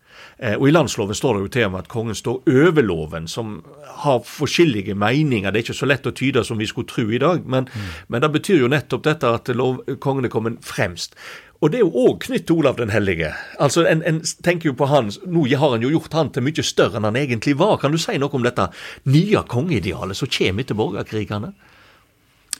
Eh, 0.40 0.56
og 0.56 0.68
I 0.68 0.72
landsloven 0.72 1.16
står 1.16 1.36
det 1.36 1.42
jo 1.44 1.52
til 1.52 1.66
og 1.66 1.74
med 1.74 1.84
at 1.84 1.92
kongen 1.92 2.16
står 2.16 2.40
over 2.48 2.86
loven, 2.86 3.28
som 3.28 3.58
har 4.04 4.22
forskjellige 4.24 4.96
meninger. 4.96 5.52
Det 5.52 5.60
er 5.60 5.66
ikke 5.68 5.80
så 5.82 5.88
lett 5.90 6.08
å 6.08 6.16
tyde 6.16 6.44
som 6.48 6.60
vi 6.60 6.68
skulle 6.70 6.88
tro 6.88 7.04
i 7.12 7.20
dag, 7.20 7.44
men, 7.44 7.68
mm. 7.68 7.92
men 8.08 8.24
det 8.24 8.32
betyr 8.38 8.64
jo 8.64 8.72
nettopp 8.72 9.04
dette 9.04 9.36
at 9.36 9.52
lov, 9.52 9.82
kongen 10.00 10.28
er 10.28 10.32
kommet 10.32 10.64
fremst. 10.64 11.18
Og 11.60 11.72
det 11.72 11.82
er 11.82 11.84
jo 11.84 12.06
òg 12.06 12.22
knytt 12.24 12.46
til 12.48 12.62
Olav 12.62 12.78
den 12.78 12.92
hellige. 12.92 13.34
Altså, 13.60 13.84
en, 13.84 14.00
en, 14.08 14.22
tenker 14.40 14.70
jo 14.70 14.78
på 14.80 14.88
han, 14.88 15.10
Nå 15.28 15.44
har 15.50 15.74
han 15.74 15.84
jo 15.84 15.90
gjort 15.92 16.16
han 16.16 16.30
til 16.32 16.46
mye 16.46 16.64
større 16.64 16.96
enn 16.96 17.04
han 17.04 17.18
egentlig 17.20 17.58
var. 17.60 17.76
Kan 17.82 17.92
du 17.92 18.00
si 18.00 18.16
noe 18.16 18.32
om 18.32 18.46
dette 18.46 18.70
nye 19.12 19.42
kongeidealet 19.44 20.16
som 20.16 20.30
kommer 20.32 20.64
etter 20.64 20.78
borgerkrigene? 20.78 21.52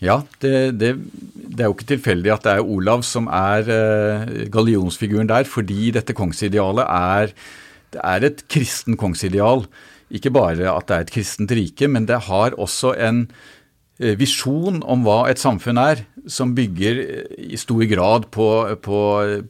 Ja, 0.04 0.22
det, 0.40 0.52
det, 0.80 0.94
det, 1.50 1.62
er 1.62 1.70
jo 1.70 1.76
ikke 1.76 1.90
tilfeldig 1.94 2.32
at 2.34 2.46
det 2.46 2.56
er 2.56 2.66
Olav 2.76 3.04
som 3.06 3.28
er 3.32 3.68
uh, 3.68 4.26
gallionsfiguren 4.52 5.30
der, 5.30 5.48
fordi 5.48 5.90
dette 5.94 6.16
kongsidealet 6.16 6.86
er, 6.86 7.32
det 7.94 8.02
er 8.06 8.26
et 8.28 8.44
kristen 8.50 8.98
kongsideal. 9.00 9.66
Ikke 10.10 10.32
bare 10.34 10.70
at 10.72 10.88
det 10.88 10.96
er 10.96 11.06
et 11.06 11.14
kristent 11.14 11.54
rike, 11.54 11.88
men 11.90 12.06
det 12.08 12.24
har 12.28 12.56
også 12.58 12.94
en 13.08 13.24
uh, 13.26 14.14
visjon 14.20 14.82
om 14.82 15.06
hva 15.06 15.24
et 15.30 15.42
samfunn 15.42 15.80
er, 15.82 16.04
som 16.30 16.54
bygger 16.54 17.02
uh, 17.02 17.34
i 17.50 17.58
stor 17.60 17.82
grad 17.90 18.30
på, 18.34 18.50
på, 18.84 19.00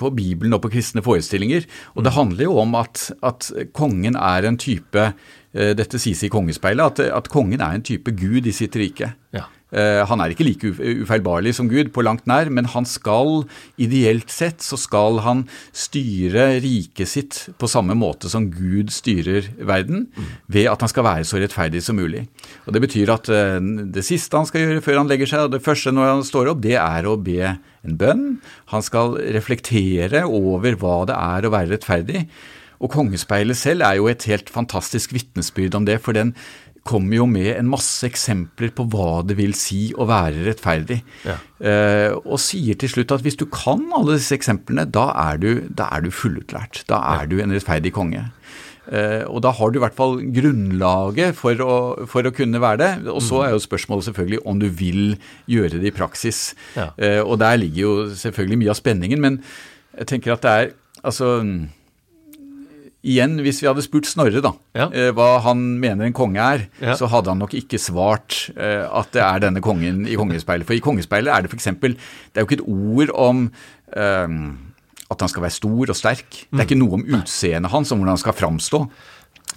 på, 0.00 0.14
Bibelen 0.16 0.56
og 0.56 0.64
på 0.64 0.72
kristne 0.72 1.04
forestillinger. 1.04 1.68
Og 1.96 2.06
det 2.06 2.16
handler 2.16 2.48
jo 2.48 2.58
om 2.64 2.76
at, 2.80 3.10
at 3.20 3.52
kongen 3.76 4.16
er 4.16 4.48
en 4.48 4.60
type 4.60 5.12
dette 5.50 5.98
sies 5.98 6.20
i 6.22 6.28
Kongespeilet, 6.30 7.00
at, 7.02 7.08
at 7.10 7.26
kongen 7.26 7.58
er 7.58 7.74
en 7.74 7.82
type 7.82 8.12
gud 8.14 8.46
i 8.46 8.52
sitt 8.54 8.76
rike. 8.78 9.08
Ja. 9.34 9.48
Eh, 9.70 10.02
han 10.06 10.22
er 10.22 10.32
ikke 10.34 10.46
like 10.46 10.72
ufeilbarlig 11.02 11.54
som 11.56 11.68
Gud 11.70 11.92
på 11.94 12.04
langt 12.04 12.26
nær, 12.30 12.50
men 12.50 12.68
han 12.72 12.86
skal, 12.88 13.44
ideelt 13.80 14.32
sett, 14.32 14.64
så 14.64 14.78
skal 14.80 15.20
han 15.24 15.44
styre 15.76 16.60
riket 16.62 17.10
sitt 17.10 17.40
på 17.60 17.70
samme 17.70 17.96
måte 17.98 18.30
som 18.32 18.48
Gud 18.50 18.90
styrer 18.94 19.50
verden, 19.58 20.08
ved 20.50 20.70
at 20.72 20.82
han 20.82 20.90
skal 20.92 21.06
være 21.06 21.28
så 21.28 21.40
rettferdig 21.42 21.84
som 21.86 21.98
mulig. 22.00 22.26
Og 22.66 22.74
Det 22.74 22.84
betyr 22.86 23.14
at 23.14 23.30
eh, 23.32 23.58
det 23.94 24.06
siste 24.06 24.36
han 24.36 24.48
skal 24.48 24.66
gjøre 24.66 24.84
før 24.84 25.02
han 25.02 25.10
legger 25.10 25.30
seg, 25.30 25.46
og 25.46 25.56
det 25.56 25.64
første 25.64 25.94
når 25.94 26.14
han 26.16 26.24
står 26.26 26.54
opp, 26.54 26.64
det 26.64 26.78
er 26.80 27.06
å 27.06 27.18
be 27.20 27.40
en 27.50 27.98
bønn. 28.00 28.24
Han 28.74 28.84
skal 28.84 29.18
reflektere 29.36 30.26
over 30.26 30.76
hva 30.80 31.04
det 31.08 31.16
er 31.16 31.46
å 31.46 31.54
være 31.54 31.76
rettferdig. 31.76 32.26
Og 32.80 32.88
Kongespeilet 32.94 33.58
selv 33.60 33.84
er 33.84 33.98
jo 33.98 34.08
et 34.08 34.24
helt 34.30 34.48
fantastisk 34.52 35.12
vitnesbyrd 35.12 35.76
om 35.76 35.86
det, 35.88 35.98
for 36.00 36.16
den 36.16 36.32
kommer 36.88 37.20
jo 37.20 37.26
med 37.28 37.50
en 37.54 37.68
masse 37.70 38.06
eksempler 38.08 38.72
på 38.76 38.86
hva 38.92 39.20
det 39.26 39.36
vil 39.38 39.52
si 39.58 39.90
å 39.92 40.06
være 40.08 40.46
rettferdig. 40.48 41.00
Ja. 41.28 41.36
Eh, 41.60 42.14
og 42.24 42.40
sier 42.42 42.78
til 42.80 42.92
slutt 42.92 43.12
at 43.14 43.24
hvis 43.24 43.38
du 43.40 43.46
kan 43.52 43.84
alle 43.96 44.16
disse 44.18 44.36
eksemplene, 44.38 44.86
da 44.88 45.10
er 45.28 45.40
du, 45.42 45.50
da 45.68 45.90
er 45.94 46.06
du 46.06 46.10
fullutlært. 46.14 46.84
Da 46.90 47.02
er 47.12 47.24
ja. 47.26 47.30
du 47.30 47.38
en 47.44 47.54
rettferdig 47.54 47.92
konge. 47.96 48.24
Eh, 48.90 49.22
og 49.28 49.42
da 49.44 49.52
har 49.54 49.70
du 49.70 49.78
i 49.78 49.82
hvert 49.84 49.98
fall 49.98 50.16
grunnlaget 50.34 51.36
for 51.38 51.60
å, 51.62 51.74
for 52.10 52.26
å 52.26 52.34
kunne 52.34 52.62
være 52.62 52.80
det. 52.80 52.92
Og 53.12 53.20
så 53.22 53.38
mm. 53.38 53.44
er 53.46 53.52
jo 53.54 53.64
spørsmålet 53.66 54.08
selvfølgelig 54.08 54.40
om 54.50 54.62
du 54.62 54.68
vil 54.80 55.04
gjøre 55.50 55.82
det 55.82 55.92
i 55.92 55.96
praksis. 55.96 56.54
Ja. 56.78 56.90
Eh, 56.96 57.20
og 57.20 57.38
der 57.42 57.60
ligger 57.60 57.82
jo 57.84 57.92
selvfølgelig 58.18 58.62
mye 58.64 58.72
av 58.72 58.80
spenningen, 58.80 59.22
men 59.22 59.42
jeg 59.98 60.14
tenker 60.14 60.34
at 60.34 60.46
det 60.46 60.56
er 60.56 60.72
altså 61.06 61.36
Igjen, 63.00 63.38
hvis 63.40 63.62
vi 63.62 63.68
hadde 63.68 63.82
spurt 63.84 64.08
Snorre 64.08 64.42
da, 64.44 64.50
ja. 64.76 64.86
eh, 64.92 65.08
hva 65.16 65.38
han 65.46 65.62
mener 65.80 66.04
en 66.04 66.16
konge 66.16 66.40
er, 66.40 66.66
ja. 66.84 66.96
så 66.98 67.08
hadde 67.08 67.32
han 67.32 67.40
nok 67.40 67.54
ikke 67.56 67.80
svart 67.80 68.50
eh, 68.52 68.84
at 68.84 69.14
det 69.16 69.22
er 69.24 69.44
denne 69.46 69.62
kongen 69.64 70.02
i 70.04 70.18
Kongespeilet. 70.20 70.68
For 70.68 70.76
i 70.76 70.82
Kongespeilet 70.84 71.32
er 71.32 71.46
det 71.46 71.52
f.eks. 71.52 71.70
Det 71.80 71.94
er 71.94 72.44
jo 72.44 72.48
ikke 72.50 72.58
et 72.60 72.66
ord 72.68 73.14
om 73.16 73.46
um, 73.48 74.42
at 75.10 75.24
han 75.24 75.32
skal 75.32 75.46
være 75.46 75.56
stor 75.56 75.94
og 75.94 75.96
sterk. 75.96 76.42
Det 76.44 76.60
er 76.60 76.68
ikke 76.68 76.78
noe 76.78 77.00
om 77.00 77.06
utseendet 77.08 77.72
hans, 77.72 77.90
om 77.90 78.02
hvordan 78.02 78.14
han 78.14 78.22
skal 78.22 78.36
framstå. 78.36 78.84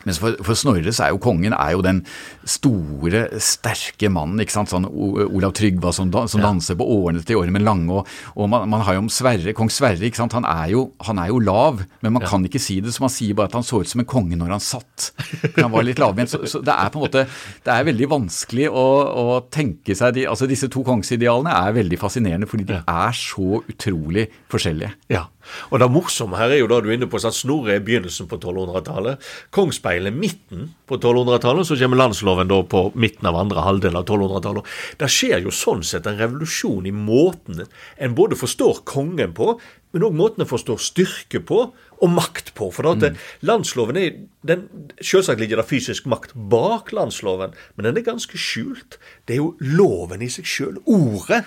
Men 0.04 0.18
for, 0.20 0.36
for, 0.44 0.58
Snorre 0.58 0.94
så 0.94 1.06
er 1.06 1.14
jo 1.14 1.22
kongen 1.24 1.56
er 1.56 1.74
jo 1.76 1.84
den 1.86 2.02
store, 2.48 3.26
sterke 3.44 4.10
mannen. 4.12 4.42
ikke 4.44 4.56
sant? 4.56 4.72
Sånn 4.74 4.88
Olav 4.88 5.54
Trygva 5.58 5.94
som, 5.96 6.12
som 6.12 6.42
ja. 6.42 6.48
danser 6.48 6.78
på 6.80 6.88
årene 6.98 7.24
til 7.26 7.40
Ormen 7.40 7.64
Lange. 7.66 8.02
Og, 8.02 8.10
og 8.36 8.50
man, 8.52 8.68
man, 8.72 8.84
har 8.86 8.98
jo 8.98 9.06
om 9.06 9.12
Sverre, 9.14 9.56
kong 9.56 9.72
Sverre. 9.74 10.04
ikke 10.04 10.20
sant? 10.20 10.36
Han 10.38 10.48
er 10.50 10.74
jo, 10.74 10.86
han 11.08 11.22
er 11.24 11.32
jo 11.32 11.40
lav, 11.44 11.84
men 12.04 12.16
man 12.18 12.26
ja. 12.26 12.32
kan 12.34 12.48
ikke 12.48 12.62
si 12.62 12.80
det. 12.84 12.94
Så 12.96 13.06
man 13.06 13.14
sier 13.14 13.38
bare 13.38 13.52
at 13.52 13.58
han 13.60 13.68
så 13.68 13.84
ut 13.84 13.92
som 13.94 14.04
en 14.04 14.10
konge 14.10 14.40
når 14.40 14.56
han 14.58 14.64
satt. 14.64 15.12
For 15.54 15.62
han 15.62 15.74
var 15.74 15.88
litt 15.88 16.02
lavbent. 16.04 16.34
Så, 16.34 16.44
så, 16.50 16.64
det 16.66 16.76
er 16.76 16.92
på 16.92 17.00
en 17.00 17.08
måte, 17.08 17.26
det 17.64 17.74
er 17.74 17.90
veldig 17.92 18.12
vanskelig 18.12 18.70
å, 18.70 18.88
å 19.24 19.40
tenke 19.54 19.96
seg 19.98 20.18
de, 20.18 20.28
altså 20.30 20.50
Disse 20.54 20.68
to 20.72 20.84
kongsidealene 20.86 21.50
er 21.50 21.74
veldig 21.80 21.98
fascinerende 21.98 22.48
fordi 22.50 22.68
de 22.70 22.76
er 22.78 23.16
så 23.18 23.62
utrolig 23.62 24.28
forskjellige. 24.52 24.92
Ja. 25.14 25.24
Og 25.72 25.82
det 25.82 25.90
morsomme 25.92 26.40
her 26.40 26.54
er 26.54 26.62
jo 26.62 26.70
da 26.72 26.80
du 26.84 26.90
er 26.90 26.98
inne 26.98 27.10
på 27.12 27.20
at 27.20 27.36
Snorre 27.36 27.78
er 27.78 27.84
begynnelsen 27.86 28.30
på 28.32 28.40
1200-tallet. 28.40 29.22
Kongsspeilet 29.56 30.16
midten 30.16 30.72
på 30.90 31.00
1200-tallet, 31.00 31.68
så 31.68 31.78
kommer 31.80 32.00
landsloven 32.00 32.52
da 32.52 32.62
på 32.68 32.86
midten 33.00 33.30
av 33.30 33.40
andre 33.40 33.66
halvdel 33.66 34.00
av 34.00 34.06
1200-tallet. 34.06 34.74
Det 35.02 35.12
skjer 35.12 35.44
jo 35.46 35.54
sånn 35.54 35.84
sett 35.88 36.08
en 36.10 36.20
revolusjon 36.20 36.88
i 36.90 36.96
måten 36.96 37.64
en 37.98 38.16
både 38.18 38.38
forstår 38.40 38.84
kongen 38.90 39.34
på, 39.36 39.54
men 39.94 40.06
òg 40.08 40.16
måten 40.18 40.44
en 40.44 40.50
forstår 40.50 40.80
styrke 40.82 41.42
på, 41.46 41.68
og 42.04 42.12
makt 42.12 42.52
på. 42.58 42.70
For 42.74 42.90
at 42.90 43.04
mm. 43.04 43.20
landsloven 43.48 44.00
er 44.02 44.16
den, 44.48 44.66
Selvsagt 45.00 45.42
ligger 45.42 45.62
det 45.62 45.70
fysisk 45.70 46.08
makt 46.10 46.34
bak 46.34 46.92
landsloven, 46.96 47.54
men 47.76 47.88
den 47.88 48.00
er 48.02 48.08
ganske 48.08 48.40
skjult. 48.40 48.98
Det 49.28 49.38
er 49.38 49.44
jo 49.44 49.54
loven 49.62 50.26
i 50.26 50.32
seg 50.34 50.50
sjøl, 50.50 50.82
ordet, 50.90 51.44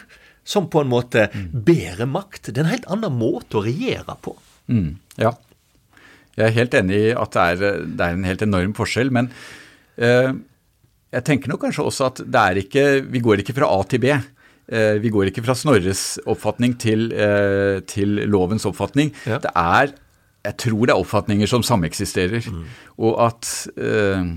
som 0.46 0.68
på 0.70 0.82
en 0.84 0.90
måte 0.92 1.26
mm. 1.32 1.48
bærer 1.66 2.08
makt. 2.10 2.52
Det 2.52 2.60
er 2.60 2.64
en 2.64 2.74
helt 2.74 2.90
annen 2.92 3.18
måte 3.18 3.58
å 3.58 3.64
regjere 3.66 4.16
på. 4.22 4.36
Mm. 4.70 4.94
Ja. 5.18 5.34
Jeg 6.36 6.50
er 6.50 6.58
helt 6.58 6.76
enig 6.76 7.00
i 7.08 7.14
at 7.16 7.34
det 7.34 7.46
er, 7.50 7.82
det 7.86 8.06
er 8.06 8.14
en 8.16 8.28
helt 8.28 8.44
enorm 8.44 8.76
forskjell, 8.76 9.10
men 9.14 9.30
eh, 9.96 10.32
jeg 11.16 11.24
tenker 11.26 11.50
nok 11.50 11.62
kanskje 11.64 11.86
også 11.86 12.08
at 12.10 12.24
det 12.24 12.40
er 12.42 12.58
ikke 12.60 12.82
Vi 13.08 13.22
går 13.24 13.40
ikke 13.40 13.54
fra 13.56 13.68
A 13.72 13.78
til 13.88 14.02
B. 14.02 14.10
Eh, 14.66 14.96
vi 15.02 15.12
går 15.14 15.30
ikke 15.30 15.44
fra 15.46 15.54
Snorres 15.56 16.18
oppfatning 16.26 16.74
til, 16.82 17.08
eh, 17.14 17.80
til 17.86 18.20
lovens 18.26 18.66
oppfatning. 18.66 19.14
Ja. 19.26 19.38
Det 19.38 19.52
er 19.54 19.94
Jeg 20.46 20.56
tror 20.62 20.86
det 20.86 20.92
er 20.94 21.02
oppfatninger 21.02 21.48
som 21.50 21.62
sameksisterer. 21.62 22.44
Mm. 22.46 22.66
Og 23.02 23.16
at 23.18 23.66
eh, 23.76 24.28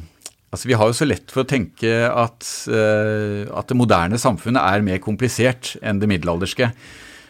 Altså, 0.49 0.67
Vi 0.67 0.77
har 0.77 0.89
jo 0.89 0.97
så 0.97 1.05
lett 1.05 1.29
for 1.29 1.43
å 1.43 1.49
tenke 1.49 1.91
at, 2.09 2.47
at 2.69 3.69
det 3.69 3.77
moderne 3.77 4.17
samfunnet 4.17 4.63
er 4.63 4.85
mer 4.85 5.01
komplisert 5.03 5.75
enn 5.85 6.01
det 6.01 6.09
middelalderske. 6.09 6.71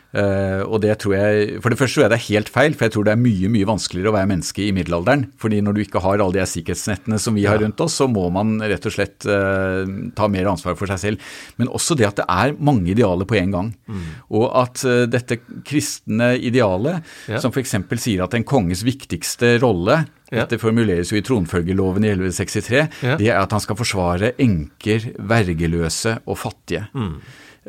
Uh, 0.10 0.66
og 0.66 0.80
det 0.82 0.96
tror 1.04 1.14
jeg, 1.14 1.60
For 1.62 1.70
det 1.70 1.78
første 1.78 2.00
tror 2.00 2.04
jeg 2.08 2.10
det 2.10 2.18
er 2.18 2.28
helt 2.32 2.50
feil, 2.50 2.74
for 2.74 2.88
jeg 2.88 2.96
tror 2.96 3.06
det 3.06 3.14
er 3.14 3.22
mye 3.22 3.52
mye 3.54 3.68
vanskeligere 3.70 4.10
å 4.10 4.16
være 4.16 4.30
menneske 4.32 4.64
i 4.66 4.72
middelalderen. 4.74 5.28
fordi 5.38 5.62
når 5.62 5.76
du 5.76 5.82
ikke 5.84 6.02
har 6.02 6.18
alle 6.18 6.40
de 6.40 6.48
sikkerhetsnettene 6.50 7.20
som 7.22 7.38
vi 7.38 7.46
har 7.46 7.62
rundt 7.62 7.80
oss, 7.86 8.00
så 8.02 8.08
må 8.10 8.26
man 8.34 8.58
rett 8.58 8.86
og 8.90 8.96
slett 8.96 9.28
uh, 9.30 9.86
ta 10.18 10.28
mer 10.28 10.50
ansvar 10.50 10.78
for 10.80 10.90
seg 10.90 11.02
selv. 11.04 11.34
Men 11.62 11.70
også 11.70 11.98
det 12.00 12.10
at 12.10 12.22
det 12.22 12.26
er 12.26 12.56
mange 12.58 12.90
idealer 12.90 13.30
på 13.30 13.38
en 13.38 13.54
gang. 13.54 13.74
Mm. 13.86 14.08
Og 14.40 14.48
at 14.64 14.86
uh, 14.88 15.06
dette 15.06 15.42
kristne 15.68 16.34
idealet, 16.42 17.06
ja. 17.30 17.42
som 17.44 17.54
f.eks. 17.54 17.78
sier 18.02 18.26
at 18.26 18.34
en 18.34 18.48
konges 18.48 18.82
viktigste 18.88 19.60
rolle 19.62 20.06
ja. 20.30 20.44
Dette 20.44 20.60
formuleres 20.62 21.10
jo 21.10 21.18
i 21.18 21.24
tronfølgeloven 21.26 22.06
i 22.06 22.12
1163. 22.14 22.82
Ja. 23.02 23.16
Det 23.18 23.30
er 23.32 23.40
at 23.42 23.54
han 23.56 23.64
skal 23.64 23.78
forsvare 23.80 24.36
enker, 24.38 25.08
vergeløse 25.26 26.20
og 26.30 26.38
fattige. 26.38 26.84
Mm. 26.94 27.16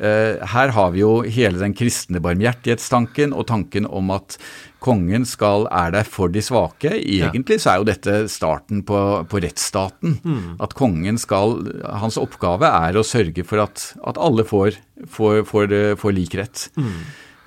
Eh, 0.01 0.41
her 0.49 0.73
har 0.73 0.93
vi 0.95 1.03
jo 1.03 1.11
hele 1.29 1.61
den 1.61 1.75
kristne 1.77 2.23
barmhjertighetstanken 2.25 3.35
og 3.37 3.45
tanken 3.51 3.85
om 3.85 4.09
at 4.15 4.39
kongen 4.81 5.27
skal 5.29 5.67
er 5.77 5.93
der 5.93 6.09
for 6.09 6.33
de 6.33 6.41
svake. 6.41 6.95
Egentlig 6.97 7.59
så 7.61 7.75
er 7.75 7.83
jo 7.83 7.89
dette 7.91 8.15
starten 8.33 8.81
på, 8.89 9.01
på 9.29 9.43
rettsstaten. 9.45 10.17
Mm. 10.25 10.57
At 10.65 10.73
kongen 10.79 11.21
skal 11.21 11.59
Hans 12.01 12.17
oppgave 12.21 12.71
er 12.71 12.97
å 12.97 13.05
sørge 13.05 13.45
for 13.45 13.61
at, 13.67 13.91
at 14.01 14.21
alle 14.21 14.47
får, 14.49 14.81
får, 15.05 15.43
får, 15.51 15.77
får 16.01 16.17
lik 16.17 16.39
rett. 16.41 16.71
Mm. 16.81 16.97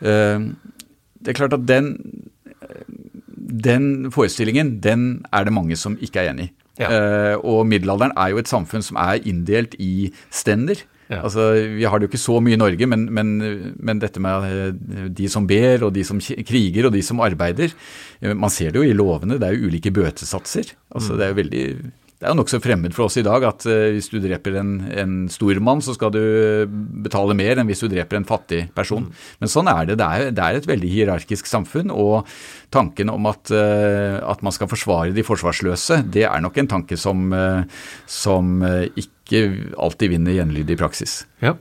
Uh, 0.03 0.85
det 1.23 1.33
er 1.33 1.39
klart 1.39 1.55
at 1.55 1.65
den, 1.65 1.93
den 3.37 4.11
forestillingen, 4.13 4.75
den 4.83 5.23
er 5.33 5.47
det 5.47 5.55
mange 5.55 5.79
som 5.79 5.97
ikke 5.97 6.21
er 6.21 6.35
enig 6.35 6.51
i. 6.51 6.53
Ja. 6.81 6.89
Og 7.45 7.67
middelalderen 7.69 8.15
er 8.17 8.31
jo 8.33 8.39
et 8.41 8.49
samfunn 8.49 8.81
som 8.83 8.97
er 8.97 9.21
inndelt 9.29 9.75
i 9.77 10.09
stender. 10.33 10.81
Ja. 11.09 11.21
Altså, 11.23 11.51
Vi 11.75 11.83
har 11.83 11.99
det 11.99 12.07
jo 12.07 12.11
ikke 12.13 12.21
så 12.21 12.37
mye 12.43 12.55
i 12.55 12.59
Norge, 12.59 12.87
men, 12.87 13.05
men, 13.11 13.33
men, 13.75 13.99
dette 14.01 14.21
med 14.23 14.47
eh, 14.47 15.09
de 15.11 15.27
som 15.31 15.47
ber, 15.47 15.83
og 15.87 15.93
de 15.95 16.05
som 16.07 16.21
kriger, 16.21 16.87
og 16.87 16.95
de 16.95 17.01
som 17.05 17.21
arbeider 17.23 17.73
eh, 18.21 18.33
Man 18.33 18.53
ser 18.53 18.71
det 18.71 18.81
jo 18.81 18.87
i 18.87 18.95
lovene, 18.95 19.39
det 19.39 19.49
er 19.49 19.57
jo 19.57 19.69
ulike 19.71 19.91
bøtesatser. 19.93 20.73
Altså, 20.93 21.13
mm. 21.13 21.17
Det 21.19 21.25
er 21.25 21.33
jo 21.33 21.39
veldig 21.41 21.65
det 22.23 22.29
er 22.29 22.37
jo 22.37 22.39
nokså 22.39 22.61
fremmed 22.63 22.93
for 22.95 23.09
oss 23.09 23.17
i 23.19 23.25
dag 23.25 23.43
at 23.43 23.65
uh, 23.67 23.89
hvis 23.91 24.07
du 24.07 24.15
dreper 24.23 24.55
en, 24.61 24.73
en 24.95 25.15
stormann, 25.31 25.83
så 25.83 25.91
skal 25.97 26.13
du 26.15 26.21
betale 27.03 27.35
mer 27.35 27.59
enn 27.59 27.67
hvis 27.67 27.83
du 27.83 27.89
dreper 27.91 28.21
en 28.21 28.27
fattig 28.27 28.61
person. 28.77 29.09
Mm. 29.09 29.23
Men 29.43 29.51
sånn 29.51 29.71
er 29.71 29.89
det. 29.89 29.97
Det 29.99 30.07
er, 30.07 30.29
det 30.31 30.45
er, 30.45 30.59
et 30.61 30.69
veldig 30.69 30.91
hierarkisk 30.93 31.49
samfunn. 31.51 31.91
Og 31.91 32.23
tanken 32.71 33.11
om 33.11 33.27
at, 33.27 33.51
uh, 33.51 34.23
at, 34.23 34.39
man 34.43 34.55
skal 34.55 34.71
forsvare 34.71 35.11
de 35.15 35.27
forsvarsløse, 35.27 35.99
det 36.15 36.23
er 36.29 36.43
nok 36.43 36.61
en 36.63 36.71
tanke 36.77 36.99
som, 36.99 37.27
som 38.09 38.55
ikke 38.63 39.11
ikke 39.23 39.73
alltid 39.79 40.11
vinner 40.11 40.35
gjenlyd 40.35 40.71
i 40.73 40.75
praksis. 40.75 41.23
Ja, 41.39 41.55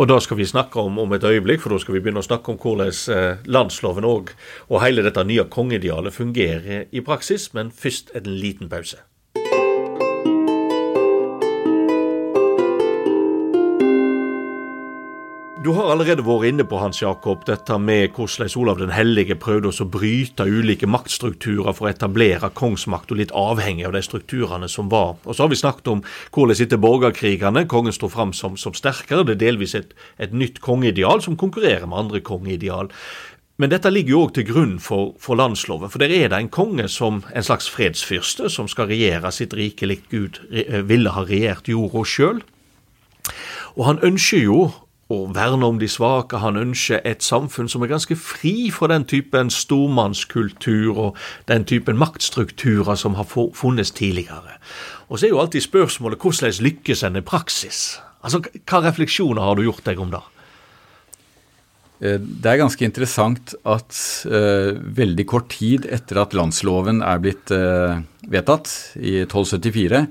og 0.00 0.08
Da 0.08 0.18
skal 0.20 0.38
vi 0.38 0.48
snakke 0.48 0.80
om, 0.80 0.98
om 0.98 1.12
et 1.12 1.24
øyeblikk, 1.24 1.60
for 1.60 1.74
da 1.74 1.78
skal 1.78 1.94
vi 1.94 2.00
begynne 2.00 2.24
å 2.24 2.26
snakke 2.26 2.52
om 2.52 2.58
hvordan 2.58 2.88
eh, 2.88 3.44
landsloven 3.44 4.08
og, 4.08 4.32
og 4.68 4.82
hele 4.82 5.04
dette 5.04 5.24
nye 5.24 5.44
kongeidealet 5.44 6.14
fungerer 6.14 6.86
i 6.90 7.04
praksis. 7.04 7.52
Men 7.52 7.70
først 7.70 8.14
en 8.16 8.32
liten 8.32 8.72
pause. 8.72 9.00
Du 15.62 15.68
har 15.76 15.92
allerede 15.92 16.24
vært 16.26 16.48
inne 16.48 16.64
på 16.66 16.78
Hans 16.80 16.98
Jakob, 16.98 17.44
dette 17.46 17.76
med 17.78 18.16
hvordan 18.16 18.48
Olav 18.58 18.80
den 18.80 18.90
hellige 18.90 19.36
prøvde 19.38 19.70
å 19.70 19.84
bryte 19.86 20.42
ulike 20.42 20.88
maktstrukturer 20.90 21.76
for 21.76 21.86
å 21.86 21.90
etablere 21.92 22.50
kongsmakt, 22.58 23.12
og 23.14 23.20
litt 23.20 23.34
avhengig 23.38 23.86
av 23.86 23.94
de 23.94 24.02
strukturene 24.02 24.66
som 24.66 24.90
var. 24.90 25.20
Og 25.22 25.36
Så 25.36 25.44
har 25.44 25.52
vi 25.52 25.60
snakket 25.60 25.92
om 25.92 26.02
hvordan 26.34 26.66
etter 26.66 26.82
borgerkrigene 26.82 27.68
kongen 27.70 27.94
står 27.94 28.10
fram 28.10 28.34
som, 28.34 28.56
som, 28.58 28.74
sterkere. 28.74 29.22
Det 29.28 29.36
er 29.36 29.44
delvis 29.44 29.76
et, 29.78 29.94
et 30.18 30.34
nytt 30.34 30.58
kongeideal 30.66 31.22
som 31.22 31.38
konkurrerer 31.38 31.86
med 31.86 32.08
andre 32.08 32.24
kongeideal. 32.26 32.90
Men 33.62 33.70
dette 33.70 33.94
ligger 33.94 34.16
jo 34.16 34.26
òg 34.26 34.34
til 34.34 34.50
grunn 34.50 34.76
for, 34.82 35.14
for, 35.22 35.38
landsloven. 35.38 35.92
For 35.94 36.02
der 36.02 36.10
er 36.10 36.32
det 36.32 36.42
en 36.42 36.50
konge 36.50 36.88
som 36.90 37.22
en 37.30 37.46
slags 37.46 37.70
fredsfyrste, 37.70 38.50
som 38.50 38.66
skal 38.66 38.90
regjere 38.90 39.30
sitt 39.30 39.54
rike 39.54 39.86
likt 39.86 40.10
Gud 40.10 40.42
ville 40.90 41.14
ha 41.14 41.22
regjert 41.22 41.70
jorda 41.70 42.02
sjøl. 42.02 42.42
Og 43.78 43.86
han 43.86 44.02
ønsker 44.02 44.42
jo 44.42 44.72
å 45.12 45.18
verne 45.36 45.68
om 45.68 45.78
de 45.80 45.88
svake. 45.90 46.40
Han 46.42 46.58
ønsker 46.60 47.02
et 47.08 47.24
samfunn 47.24 47.68
som 47.70 47.84
er 47.84 47.92
ganske 47.92 48.16
fri 48.18 48.70
for 48.74 48.92
den 48.92 49.04
typen 49.08 49.52
stormannskultur 49.52 50.90
og 50.92 51.20
den 51.50 51.66
typen 51.68 52.00
maktstrukturer 52.00 52.98
som 52.98 53.18
har 53.20 53.28
funnes 53.28 53.94
tidligere. 53.94 54.58
Og 55.08 55.18
så 55.18 55.28
er 55.28 55.34
jo 55.34 55.42
alltid 55.42 55.66
spørsmålet 55.66 56.22
hvordan 56.22 56.64
lykkes 56.66 57.04
en 57.04 57.20
i 57.20 57.24
praksis? 57.26 58.00
Altså, 58.22 58.40
Hva 58.40 58.82
refleksjoner 58.86 59.42
har 59.42 59.58
du 59.58 59.66
gjort 59.66 59.84
deg 59.84 60.00
om 60.00 60.12
det? 60.14 60.22
Eh, 62.02 62.18
det 62.18 62.50
er 62.50 62.62
ganske 62.62 62.86
interessant 62.86 63.54
at 63.62 63.98
uh, 64.26 64.74
veldig 64.74 65.26
kort 65.30 65.50
tid 65.54 65.86
etter 65.86 66.22
at 66.22 66.34
landsloven 66.34 67.02
er 67.06 67.20
blitt 67.22 67.52
uh, 67.54 68.00
vedtatt, 68.32 68.70
i 68.98 69.20
1274, 69.22 70.06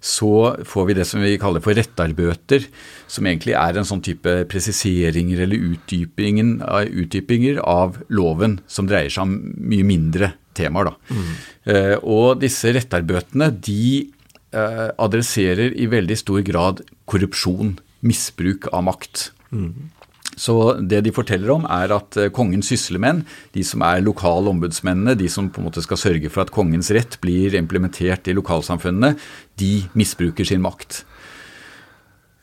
så 0.00 0.56
får 0.66 0.88
vi 0.88 0.96
det 0.98 1.06
som 1.08 1.22
vi 1.24 1.36
kaller 1.40 1.62
for 1.64 1.76
rettarbøter, 1.76 2.66
som 3.10 3.26
egentlig 3.26 3.56
er 3.58 3.78
en 3.78 3.88
sånn 3.88 4.04
type 4.04 4.34
presiseringer 4.50 5.44
eller 5.46 5.70
utdypinger 5.72 7.62
av 7.62 8.00
loven, 8.08 8.60
som 8.66 8.88
dreier 8.90 9.12
seg 9.12 9.26
om 9.26 9.38
mye 9.56 9.86
mindre 9.86 10.34
temaer. 10.56 10.92
Mm. 11.10 11.32
Eh, 11.72 11.96
og 12.02 12.40
disse 12.42 12.72
rettarbøtene 12.76 13.50
de 13.56 14.06
eh, 14.52 14.88
adresserer 14.92 15.74
i 15.76 15.88
veldig 15.90 16.20
stor 16.22 16.44
grad 16.46 16.86
korrupsjon, 17.08 17.76
misbruk 18.06 18.70
av 18.72 18.86
makt. 18.88 19.30
Mm. 19.50 19.92
Så 20.36 20.54
det 20.84 21.00
de 21.06 21.12
forteller 21.16 21.48
om, 21.54 21.64
er 21.64 21.94
at 21.96 22.16
eh, 22.20 22.30
kongens 22.34 22.68
sysselmenn, 22.68 23.22
de 23.56 23.64
som 23.64 23.82
er 23.86 24.04
lokale 24.04 24.52
ombudsmennene, 24.52 25.16
de 25.16 25.30
som 25.32 25.48
på 25.48 25.62
en 25.62 25.68
måte 25.70 25.84
skal 25.84 26.00
sørge 26.00 26.30
for 26.32 26.44
at 26.44 26.52
kongens 26.54 26.92
rett 26.94 27.16
blir 27.22 27.56
implementert 27.56 28.28
i 28.28 28.36
lokalsamfunnene, 28.36 29.14
de 29.60 29.86
misbruker 29.96 30.48
sin 30.48 30.64
makt. 30.64 31.04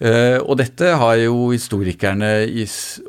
Uh, 0.04 0.42
og 0.42 0.58
dette 0.60 0.90
har 1.00 1.16
jo 1.22 1.52
historikerne 1.54 2.30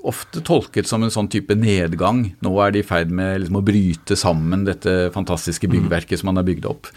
ofte 0.07 0.43
tolket 0.47 0.87
som 0.87 1.03
en 1.03 1.11
sånn 1.11 1.31
type 1.33 1.57
nedgang. 1.59 2.29
Nå 2.45 2.53
er 2.63 2.75
de 2.75 2.85
i 2.85 2.87
ferd 2.87 3.11
med 3.11 3.41
liksom, 3.43 3.59
å 3.59 3.67
bryte 3.67 4.19
sammen 4.21 4.67
dette 4.69 5.09
fantastiske 5.15 5.71
byggverket 5.73 6.15
mm. 6.15 6.21
som 6.21 6.31
man 6.31 6.39
har 6.39 6.47
bygd 6.47 6.69
opp. 6.71 6.93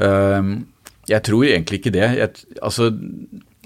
Uh, 0.00 0.62
jeg 1.10 1.22
tror 1.26 1.44
egentlig 1.50 1.82
ikke 1.82 1.94
det. 1.98 2.06
Jeg, 2.16 2.46
altså, 2.64 2.88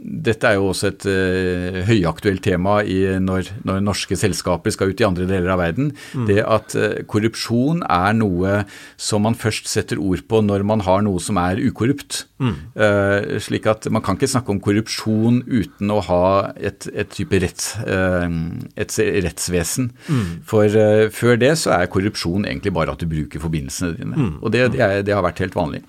dette 0.01 0.49
er 0.49 0.57
jo 0.57 0.71
også 0.71 0.91
et 0.91 1.05
uh, 1.09 1.81
høyaktuelt 1.89 2.43
tema 2.45 2.79
i, 2.83 2.99
når, 3.21 3.51
når, 3.69 3.83
norske 3.85 4.17
selskaper 4.19 4.73
skal 4.73 4.93
ut 4.93 5.03
i 5.03 5.07
andre 5.07 5.27
deler 5.29 5.53
av 5.53 5.61
verden. 5.61 5.91
Mm. 6.17 6.27
Det 6.31 6.39
at 6.45 6.77
uh, 6.79 7.01
korrupsjon 7.11 7.83
er 7.85 8.17
noe 8.17 8.63
som 9.01 9.27
man 9.27 9.37
først 9.39 9.69
setter 9.71 10.01
ord 10.01 10.25
på 10.31 10.43
når 10.45 10.65
man 10.69 10.85
har 10.87 11.05
noe 11.07 11.21
som 11.23 11.41
er 11.43 11.61
ukorrupt. 11.61 12.25
Mm. 12.41 12.57
Uh, 12.75 13.37
slik 13.43 13.69
at 13.71 13.91
man 13.93 14.05
kan 14.05 14.17
ikke 14.17 14.31
snakke 14.33 14.55
om 14.55 14.63
korrupsjon 14.65 15.43
uten 15.51 15.93
å 15.93 16.01
ha 16.09 16.25
et, 16.57 16.89
et 16.95 17.11
type 17.13 17.41
retts, 17.43 17.75
et 17.81 18.99
rettsvesen. 19.27 19.91
Mm. 20.09 20.29
For 20.49 20.81
før 21.15 21.41
det 21.41 21.55
så 21.61 21.75
er 21.77 21.91
korrupsjon 21.93 22.49
egentlig 22.49 22.73
bare 22.77 22.95
at 22.95 23.03
du 23.03 23.09
bruker 23.11 23.43
forbindelsene 23.43 23.97
dine. 23.99 24.17
Mm. 24.17 24.37
Og 24.41 24.53
det, 24.55 24.71
det, 24.75 24.85
er, 24.85 25.03
det 25.07 25.17
har 25.17 25.27
vært 25.27 25.43
helt 25.45 25.59
vanlig. 25.59 25.85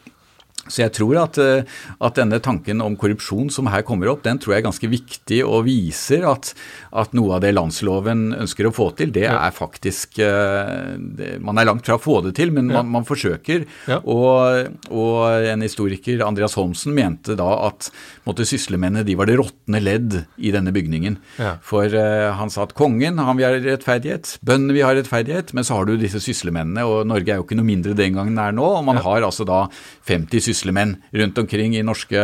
Så 0.70 0.84
jeg 0.84 0.94
tror 0.94 1.18
at, 1.24 1.40
eh, 1.42 1.66
at, 1.98 2.18
denne 2.20 2.38
tanken 2.44 2.84
om 2.86 2.94
korrupsjon 3.00 3.50
som 3.54 3.70
her 3.72 3.82
kommer 3.86 4.12
opp, 4.12 4.22
den 4.28 4.38
tror 4.42 4.54
jeg 4.54 4.62
er 4.62 4.68
ganske 4.68 4.90
viktig 4.92 5.40
og 5.42 5.66
viser 5.66 6.28
at, 6.30 6.52
at 6.94 7.16
noe 7.18 7.38
av 7.38 7.42
det 7.42 7.54
landsloven 7.56 8.30
ønsker 8.38 8.70
å 8.70 8.74
få 8.76 8.92
til, 9.00 9.10
det 9.16 9.26
er 9.32 9.56
faktisk 9.56 10.20
eh, 10.22 10.94
det, 11.18 11.32
Man 11.42 11.58
er 11.58 11.66
langt 11.66 11.88
fra 11.88 11.98
å 11.98 12.02
få 12.02 12.20
det 12.28 12.36
til, 12.38 12.54
men 12.54 12.70
man, 12.70 12.92
man 12.94 13.08
forsøker. 13.08 13.66
Ja. 13.90 13.98
Og, 14.06 14.70
og, 14.94 15.48
en 15.52 15.66
historiker, 15.66 16.22
Andreas 16.28 16.56
Holmsen, 16.60 16.94
mente 16.94 17.36
da 17.40 17.50
at 17.66 17.90
måtte 18.28 18.46
syslemennene 18.46 19.06
de 19.08 19.18
var 19.18 19.32
det 19.32 19.40
råtne 19.42 19.82
ledd 19.82 20.20
i 20.38 20.54
denne 20.54 20.74
bygningen. 20.76 21.18
Ja. 21.42 21.56
For 21.66 21.90
uh, 21.90 22.32
han 22.38 22.52
sa 22.54 22.68
at 22.68 22.76
kongen 22.78 23.18
han 23.22 23.40
vil 23.40 23.48
ha 23.48 23.52
rettferdighet, 23.56 24.36
bøndene 24.46 24.78
vil 24.78 24.86
ha 24.86 24.94
rettferdighet, 24.98 25.56
men 25.58 25.66
så 25.66 25.80
har 25.80 25.90
du 25.90 25.96
disse 26.00 26.22
syslemennene, 26.22 26.86
og 26.86 27.10
Norge 27.10 27.34
er 27.34 27.42
jo 27.42 27.48
ikke 27.48 27.58
noe 27.58 27.68
mindre 27.68 27.98
den 27.98 28.18
gangen 28.18 28.38
det 28.38 28.46
er 28.46 28.58
nå. 28.58 28.68
og 28.78 28.86
Man 28.88 29.02
har 29.02 29.26
altså 29.26 29.48
da 29.48 29.64
50 30.10 30.44
sysselmenn 30.44 30.51
syslemenn 30.52 30.98
rundt 31.16 31.42
omkring 31.42 31.76
i 31.78 31.84
norske 31.86 32.22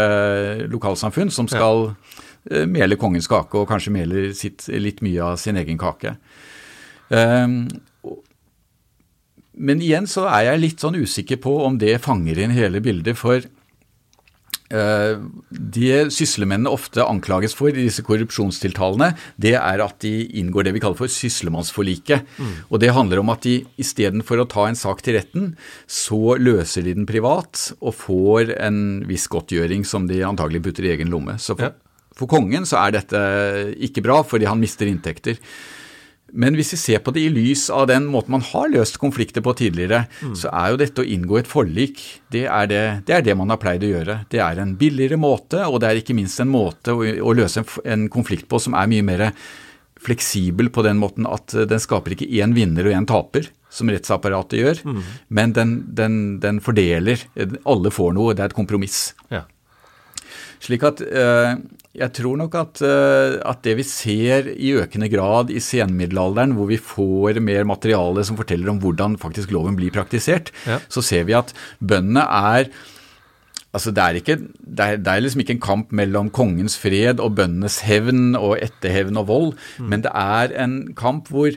lokalsamfunn 0.71 1.33
som 1.33 1.49
skal 1.51 1.89
ja. 1.89 2.23
Eh, 2.47 2.63
mele 2.63 2.95
kongens 2.95 3.27
kake, 3.27 3.59
og 3.59 3.67
kanskje 3.67 3.91
meler 3.91 4.29
sitt, 4.31 4.69
litt 4.71 5.01
mye 5.03 5.19
av 5.19 5.39
sin 5.41 5.57
egen 5.59 5.75
kake. 5.81 6.13
Um, 7.11 7.65
men 9.51 9.81
igjen 9.83 10.07
så 10.07 10.29
er 10.31 10.45
jeg 10.45 10.61
litt 10.61 10.83
sånn 10.85 10.95
usikker 10.95 11.41
på 11.43 11.57
om 11.65 11.75
det 11.81 11.97
fanger 12.05 12.39
inn 12.39 12.55
hele 12.55 12.79
bildet, 12.83 13.19
for 13.19 13.43
Eh, 13.43 13.56
det 14.67 15.99
sysselmennene 16.11 16.71
ofte 16.71 17.05
anklages 17.05 17.55
for 17.55 17.71
i 17.71 17.85
disse 17.85 18.03
korrupsjonstiltalene, 18.03 19.13
det 19.39 19.55
er 19.55 19.83
at 19.83 19.99
de 20.03 20.11
inngår 20.41 20.67
det 20.67 20.73
vi 20.75 20.81
kaller 20.83 20.99
for 20.99 21.11
sysselmannsforliket. 21.11 22.27
Mm. 22.37 22.53
Og 22.67 22.81
Det 22.83 22.93
handler 22.95 23.21
om 23.21 23.31
at 23.31 23.47
de 23.47 23.61
istedenfor 23.79 24.43
å 24.43 24.49
ta 24.49 24.67
en 24.67 24.79
sak 24.79 25.01
til 25.05 25.15
retten, 25.15 25.55
så 25.87 26.35
løser 26.35 26.83
de 26.83 26.97
den 26.99 27.07
privat 27.07 27.71
og 27.79 27.95
får 27.95 28.57
en 28.59 28.81
viss 29.07 29.29
godtgjøring 29.31 29.87
som 29.87 30.07
de 30.09 30.23
antagelig 30.27 30.65
putter 30.67 30.87
i 30.87 30.93
egen 30.97 31.11
lomme. 31.13 31.37
Så 31.39 31.55
for, 31.55 31.71
ja. 31.71 32.11
for 32.17 32.27
kongen 32.27 32.67
så 32.67 32.81
er 32.83 32.99
dette 32.99 33.23
ikke 33.87 34.03
bra, 34.03 34.21
fordi 34.27 34.49
han 34.51 34.59
mister 34.59 34.89
inntekter. 34.89 35.39
Men 36.35 36.57
hvis 36.59 36.73
vi 36.73 36.79
ser 36.79 37.03
på 37.03 37.13
det 37.15 37.23
i 37.23 37.31
lys 37.31 37.67
av 37.73 37.85
den 37.87 38.07
måten 38.11 38.33
man 38.35 38.43
har 38.43 38.67
løst 38.73 38.99
konflikter 38.99 39.43
på 39.43 39.53
tidligere, 39.57 40.03
mm. 40.19 40.33
så 40.35 40.51
er 40.51 40.73
jo 40.73 40.79
dette 40.81 41.03
å 41.03 41.07
inngå 41.07 41.39
et 41.39 41.49
forlik, 41.49 42.01
det 42.33 42.43
er 42.51 42.67
det, 42.71 42.81
det 43.07 43.15
er 43.15 43.23
det, 43.23 43.37
man 43.39 43.53
har 43.53 43.61
pleid 43.61 43.85
å 43.87 43.93
gjøre. 43.93 44.17
Det 44.31 44.41
er 44.43 44.59
en 44.59 44.75
billigere 44.79 45.19
måte, 45.21 45.63
og 45.67 45.79
det 45.81 45.89
er 45.91 46.01
ikke 46.01 46.17
minst 46.17 46.43
en 46.43 46.51
måte 46.51 46.95
å, 46.95 47.05
å 47.05 47.35
løse 47.37 47.63
en, 47.63 47.69
en, 47.85 48.05
konflikt 48.11 48.49
på 48.51 48.59
som 48.59 48.75
er 48.75 48.91
mye 48.91 49.05
mer 49.07 49.29
fleksibel 50.03 50.69
på 50.73 50.83
den 50.85 50.99
måten 51.01 51.25
at 51.29 51.55
den 51.67 51.81
skaper 51.81 52.13
ikke 52.13 52.29
én 52.37 52.53
vinner 52.55 52.87
og 52.87 52.97
én 52.99 53.07
taper, 53.09 53.47
som 53.73 53.89
rettsapparatet 53.91 54.59
gjør, 54.59 54.81
mm. 54.83 55.01
men 55.35 55.53
den, 55.55 55.77
den, 55.95 56.15
den, 56.43 56.59
fordeler. 56.63 57.23
Alle 57.67 57.91
får 57.93 58.13
noe, 58.15 58.35
det 58.35 58.45
er 58.45 58.51
et 58.51 58.57
kompromiss. 58.57 59.11
Ja. 59.33 59.45
Slik 60.63 60.83
at 60.87 61.01
eh, 61.05 61.57
jeg 61.97 62.13
tror 62.13 62.37
nok 62.37 62.55
at, 62.57 62.81
eh, 62.85 63.37
at, 63.41 63.63
det 63.65 63.77
vi 63.79 63.85
ser 63.87 64.51
i 64.53 64.73
økende 64.77 65.09
grad 65.09 65.49
i 65.53 65.61
senmiddelalderen, 65.63 66.53
hvor 66.57 66.69
vi 66.69 66.77
får 66.77 67.41
mer 67.43 67.65
materiale 67.69 68.25
som 68.27 68.37
forteller 68.37 68.69
om 68.71 68.81
hvordan 68.83 69.17
faktisk 69.21 69.53
loven 69.55 69.77
blir 69.79 69.93
praktisert, 69.95 70.53
ja. 70.69 70.77
så 70.93 71.01
ser 71.05 71.25
vi 71.29 71.37
at 71.37 71.55
bøndene 71.79 72.27
er 72.27 72.71
Altså 73.75 73.91
det, 73.93 74.01
er 74.01 74.17
ikke, 74.17 74.35
det, 74.39 74.79
er, 74.79 74.95
det 74.97 75.11
er 75.11 75.19
liksom 75.21 75.41
ikke 75.43 75.53
en 75.53 75.61
kamp 75.61 75.91
mellom 75.93 76.29
kongens 76.33 76.77
fred 76.79 77.19
og 77.21 77.35
bøndenes 77.37 77.81
hevn 77.85 78.31
og 78.39 78.55
etterhevn 78.63 79.19
og 79.19 79.27
vold, 79.27 79.51
mm. 79.75 79.89
men 79.91 80.05
det 80.05 80.13
er 80.17 80.53
en 80.63 80.77
kamp 80.97 81.27
hvor, 81.29 81.51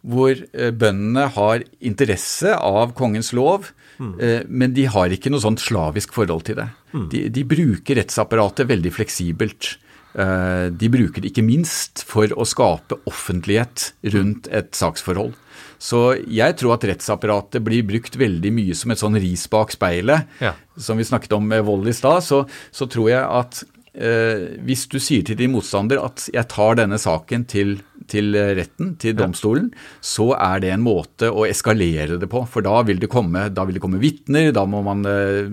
hvor 0.00 0.30
eh, 0.32 0.70
bøndene 0.70 1.26
har 1.34 1.66
interesse 1.84 2.54
av 2.54 2.94
kongens 2.96 3.34
lov, 3.36 3.66
mm. 3.98 4.14
men 4.48 4.78
de 4.78 4.86
har 4.94 5.12
ikke 5.12 5.34
noe 5.34 5.42
sånt 5.42 5.60
slavisk 5.60 6.16
forhold 6.16 6.46
til 6.48 6.62
det. 6.62 6.68
Mm. 6.94 7.04
De, 7.12 7.26
de, 7.34 7.44
bruker 7.50 8.00
rettsapparatet 8.00 8.70
veldig 8.70 8.94
fleksibelt. 8.96 9.74
Eh, 10.16 10.66
de 10.72 10.88
bruker 10.88 11.20
det 11.20 11.32
ikke 11.32 11.44
minst 11.44 12.00
for 12.08 12.30
å 12.32 12.46
skape 12.48 12.96
offentlighet 13.08 13.90
rundt 14.14 14.48
et 14.48 14.72
saksforhold. 14.76 15.34
Så 15.76 16.16
jeg 16.32 16.56
tror 16.56 16.76
at 16.76 16.86
rettsapparatet 16.88 17.64
blir 17.64 17.84
brukt 17.84 18.16
veldig 18.16 18.52
mye 18.56 18.76
som 18.76 18.92
et 18.92 19.00
sånn 19.00 19.18
ris 19.20 19.44
bak 19.52 19.74
speilet. 19.74 20.28
Ja. 20.40 20.54
Som 20.80 20.96
vi 21.00 21.08
snakket 21.08 21.36
om 21.36 21.44
med 21.48 21.66
vold 21.68 21.88
i 21.90 21.94
stad, 21.96 22.24
så, 22.24 22.44
så, 22.72 22.88
tror 22.88 23.10
jeg 23.12 23.24
at 23.24 23.60
hvis 23.96 24.82
du 24.92 24.98
sier 25.00 25.22
til 25.24 25.38
din 25.38 25.54
motstander 25.54 26.02
at 26.04 26.26
jeg 26.28 26.44
tar 26.52 26.76
denne 26.76 26.98
saken 27.00 27.46
til 27.48 27.78
til 28.10 28.36
retten, 28.56 28.94
til 29.02 29.16
domstolen, 29.18 29.70
så 30.04 30.30
er 30.36 30.62
det 30.62 30.72
en 30.72 30.84
måte 30.84 31.30
å 31.30 31.46
eskalere 31.48 32.18
det 32.20 32.28
på. 32.30 32.42
For 32.50 32.64
da 32.66 32.80
vil 32.86 33.00
det 33.02 33.10
komme, 33.12 33.46
da 33.54 33.66
vil 33.66 33.78
det 33.78 33.84
komme 33.84 34.00
vitner, 34.02 34.52
da 34.54 34.66
må 34.68 34.82
man 34.86 35.06
uh, 35.06 35.46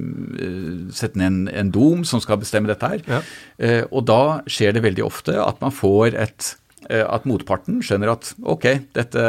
sette 0.94 1.20
ned 1.20 1.30
en, 1.30 1.40
en, 1.50 1.72
dom 1.74 2.04
som 2.08 2.22
skal 2.24 2.42
bestemme 2.42 2.70
dette 2.70 2.90
her. 2.90 3.06
Ja. 3.10 3.22
Uh, 3.58 3.84
og 3.90 4.06
da 4.10 4.22
skjer 4.50 4.76
det 4.76 4.86
veldig 4.86 5.06
ofte 5.08 5.38
at 5.42 5.64
man 5.64 5.74
får 5.76 6.20
et 6.26 6.54
at 6.84 7.24
motparten 7.24 7.78
skjønner 7.80 8.10
at 8.12 8.34
ok, 8.44 8.66
dette, 8.92 9.22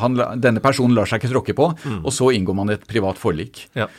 han, 0.00 0.14
denne 0.40 0.62
personen 0.64 0.94
lar 0.96 1.04
seg 1.04 1.20
ikke 1.20 1.34
tråkke 1.34 1.54
på, 1.58 1.66
mm. 1.76 1.98
og 2.00 2.14
så 2.16 2.30
inngår 2.32 2.56
man 2.56 2.72
et 2.72 2.86
privat 2.88 3.20
forlik. 3.20 3.66
Ja. 3.76 3.90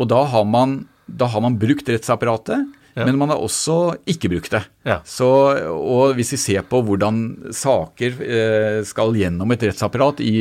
Og 0.00 0.08
da 0.08 0.22
har, 0.32 0.46
man, 0.48 0.72
da 1.04 1.28
har 1.28 1.44
man 1.44 1.58
brukt 1.60 1.92
rettsapparatet 1.92 2.64
ja. 2.94 3.04
men 3.04 3.18
man 3.18 3.32
har 3.32 3.42
også 3.42 3.96
ikke 4.10 4.30
brukt 4.32 4.52
det. 4.54 4.62
Ja. 4.86 5.00
Så, 5.08 5.26
og 5.72 6.14
hvis 6.18 6.34
vi 6.34 6.38
ser 6.40 6.66
på 6.68 6.78
hvordan 6.86 7.20
saker 7.54 8.20
eh, 8.22 8.78
skal 8.86 9.16
gjennom 9.18 9.50
et 9.54 9.64
rettsapparat 9.66 10.22
i, 10.24 10.34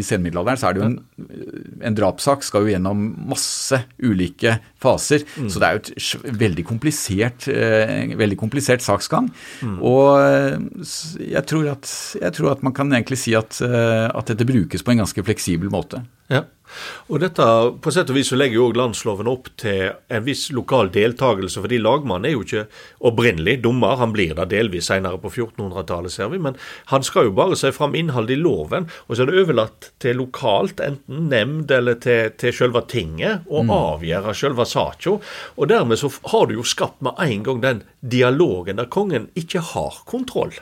i 0.00 0.02
senmiddelalderen, 0.06 0.60
så 0.60 0.70
er 0.70 0.76
det 0.76 0.82
jo 0.82 0.88
en, 0.88 0.96
en 1.86 1.98
drapssak 1.98 2.42
skal 2.46 2.66
jo 2.66 2.72
gjennom 2.72 3.04
masse 3.30 3.82
ulike 4.02 4.56
faser. 4.80 5.26
Mm. 5.36 5.50
Så 5.52 5.62
det 5.62 5.68
er 5.68 5.76
jo 5.76 5.82
et 5.84 6.36
veldig 6.40 6.66
komplisert, 6.66 7.48
eh, 7.52 8.14
veldig 8.18 8.38
komplisert 8.40 8.84
saksgang. 8.84 9.30
Mm. 9.62 9.76
Og 9.78 10.08
eh, 10.24 10.86
jeg 11.36 11.44
tror, 11.50 11.68
at, 11.76 11.92
jeg 12.20 12.36
tror, 12.38 12.54
at, 12.56 12.64
man 12.66 12.76
kan 12.76 12.90
egentlig 12.90 13.20
si 13.22 13.36
at, 13.38 13.60
eh, 13.64 14.08
at 14.08 14.32
dette 14.32 14.48
brukes 14.48 14.82
på 14.82 14.94
en 14.94 15.04
ganske 15.04 15.26
fleksibel 15.26 15.70
måte. 15.72 16.02
Ja. 16.30 16.44
Og 17.10 17.20
dette, 17.22 17.46
På 17.82 17.92
sett 17.92 18.10
og 18.10 18.16
vis 18.16 18.30
så 18.30 18.38
legger 18.38 18.60
jo 18.60 18.68
landsloven 18.76 19.28
opp 19.30 19.50
til 19.60 19.90
en 20.10 20.24
viss 20.26 20.48
lokal 20.54 20.90
deltakelse, 20.94 21.62
fordi 21.62 21.80
lagmannen 21.82 22.28
er 22.28 22.34
jo 22.36 22.44
ikke 22.44 22.66
opprinnelig 23.10 23.58
dommer, 23.64 23.98
han 24.00 24.14
blir 24.14 24.34
det 24.38 24.48
delvis 24.52 24.90
senere 24.90 25.20
på 25.20 25.30
1400-tallet, 25.32 26.12
ser 26.14 26.30
vi, 26.32 26.40
men 26.42 26.58
han 26.92 27.06
skal 27.06 27.28
jo 27.28 27.36
bare 27.36 27.58
se 27.58 27.72
fram 27.74 27.96
innholdet 27.98 28.36
i 28.36 28.40
loven, 28.40 28.88
og 29.06 29.16
så 29.16 29.24
er 29.24 29.30
det 29.30 29.42
overlatt 29.44 29.90
til 30.02 30.20
lokalt, 30.20 30.82
enten 30.84 31.28
nemnd 31.32 31.70
eller 31.74 31.98
til, 32.02 32.32
til 32.40 32.54
selve 32.56 32.84
tinget, 32.90 33.46
å 33.50 33.64
mm. 33.64 33.74
avgjøre 33.76 34.36
selve 34.36 34.66
saka. 34.68 35.16
Og 35.56 35.70
dermed 35.70 36.00
så 36.00 36.10
har 36.32 36.48
du 36.48 36.56
jo 36.58 36.66
skapt 36.66 37.00
med 37.04 37.18
en 37.22 37.46
gang 37.46 37.62
den 37.64 37.84
dialogen 38.00 38.80
der 38.80 38.90
kongen 38.90 39.28
ikke 39.38 39.62
har 39.72 40.02
kontroll 40.10 40.54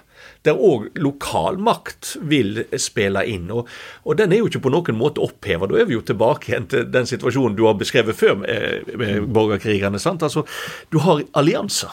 der 0.48 0.58
òg 0.58 0.88
lokalmakt 0.98 2.16
vil 2.28 2.64
spille 2.80 3.24
inn. 3.30 3.48
Og, 3.54 3.68
og, 4.04 4.18
den 4.18 4.32
er 4.32 4.42
jo 4.42 4.50
ikke 4.50 4.64
på 4.66 4.72
noen 4.74 4.98
måte 4.98 5.22
oppheva. 5.24 5.68
Da 5.68 5.78
er 5.80 5.88
vi 5.88 5.96
jo 5.98 6.04
tilbake 6.06 6.52
igjen 6.52 6.68
til 6.72 6.88
den 6.92 7.08
situasjonen 7.08 7.56
du 7.58 7.66
har 7.68 7.78
beskrevet 7.78 8.18
før 8.18 8.38
med, 8.42 8.92
med 8.98 9.30
borgerkrigene. 9.34 10.00
sant? 10.02 10.26
Altså, 10.26 10.46
Du 10.92 11.00
har 11.04 11.22
allianser. 11.38 11.92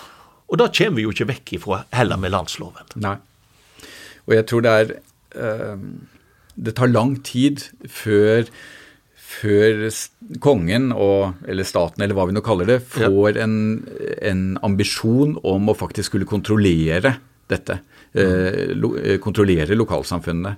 Og 0.49 0.59
da 0.61 0.69
kommer 0.69 0.99
vi 0.99 1.07
jo 1.07 1.13
ikke 1.13 1.29
vekk 1.31 1.55
ifra 1.57 1.83
heller 1.95 2.21
med 2.21 2.33
landsloven. 2.35 2.95
Nei. 3.01 3.17
Og 4.25 4.35
jeg 4.37 4.45
tror 4.49 4.65
det 4.65 4.71
er 4.71 4.95
øh, 5.35 5.77
Det 6.55 6.75
tar 6.77 6.87
lang 6.87 7.17
tid 7.23 7.65
før 7.89 8.49
før 9.35 9.89
kongen, 10.39 10.91
og, 10.93 11.33
eller 11.49 11.67
staten, 11.67 12.03
eller 12.03 12.15
hva 12.15 12.27
vi 12.29 12.35
nå 12.35 12.43
kaller 12.45 12.69
det, 12.69 12.77
får 12.93 13.35
ja. 13.35 13.43
en, 13.43 13.57
en, 14.21 14.43
ambisjon 14.63 15.35
om 15.43 15.71
å 15.71 15.75
faktisk 15.75 16.13
skulle 16.13 16.29
kontrollere 16.29 17.17
dette. 17.51 17.79
Eh, 18.15 18.71
eh, 19.03 19.17
kontrollere 19.19 19.75
lokalsamfunnene. 19.75 20.55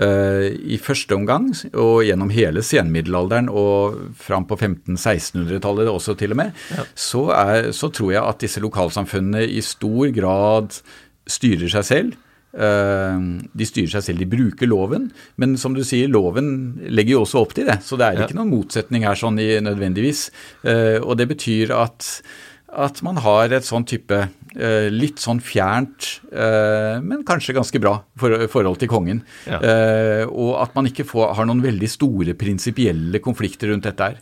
Eh, 0.00 0.46
I 0.74 0.78
første 0.80 1.16
omgang, 1.16 1.48
og 1.72 2.04
gjennom 2.04 2.30
hele 2.32 2.62
senmiddelalderen 2.64 3.48
og 3.48 3.96
fram 4.20 4.44
på 4.48 4.58
1500-1600-tallet 4.58 5.88
også 5.90 6.14
til 6.20 6.34
og 6.34 6.40
med, 6.42 6.58
ja. 6.70 6.84
så, 6.94 7.22
er, 7.34 7.70
så 7.76 7.88
tror 7.88 8.12
jeg 8.14 8.24
at 8.24 8.42
disse 8.44 8.60
lokalsamfunnene 8.60 9.46
i 9.48 9.62
stor 9.64 10.12
grad 10.14 10.76
styrer 11.30 11.72
seg 11.72 11.88
selv. 11.88 12.18
De 12.50 13.66
styrer 13.66 13.92
seg 13.92 14.02
selv, 14.02 14.20
de 14.20 14.26
bruker 14.26 14.66
loven, 14.66 15.04
men 15.38 15.52
som 15.60 15.70
du 15.70 15.84
sier, 15.86 16.10
loven 16.10 16.80
legger 16.82 17.14
jo 17.14 17.20
også 17.22 17.44
opp 17.44 17.54
til 17.54 17.68
det. 17.70 17.76
Så 17.86 17.94
det 17.94 18.08
er 18.08 18.24
ikke 18.24 18.34
ja. 18.34 18.40
noen 18.40 18.50
motsetning 18.50 19.06
her 19.06 19.18
sånn 19.18 19.38
nødvendigvis. 19.38 20.24
Og 20.66 21.14
det 21.20 21.28
betyr 21.30 21.70
at 21.78 22.08
at 22.70 23.00
man 23.02 23.18
har 23.24 23.50
et 23.50 23.66
sånn 23.66 23.84
type 23.88 24.16
litt 24.90 25.20
sånn 25.22 25.38
fjernt, 25.42 26.20
eh, 26.32 26.98
men 27.02 27.22
kanskje 27.26 27.54
ganske 27.54 27.80
bra 27.82 28.00
forhold 28.18 28.80
til 28.80 28.90
kongen. 28.90 29.22
Ja. 29.46 29.60
Eh, 29.62 30.24
og 30.26 30.56
at 30.64 30.74
man 30.74 30.88
ikke 30.90 31.06
får, 31.06 31.36
har 31.38 31.46
noen 31.46 31.62
veldig 31.62 31.90
store 31.90 32.34
prinsipielle 32.38 33.22
konflikter 33.22 33.70
rundt 33.70 33.86
dette 33.86 34.08
her. 34.08 34.18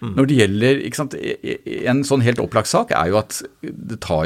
Mm. 0.00 0.14
Når 0.16 0.26
det 0.26 0.36
gjelder 0.38 0.78
sant, 0.96 1.14
En 1.14 1.98
sånn 2.08 2.22
helt 2.24 2.40
opplagt 2.40 2.70
sak 2.70 2.92
er 2.96 3.10
jo 3.12 3.18
at 3.20 3.42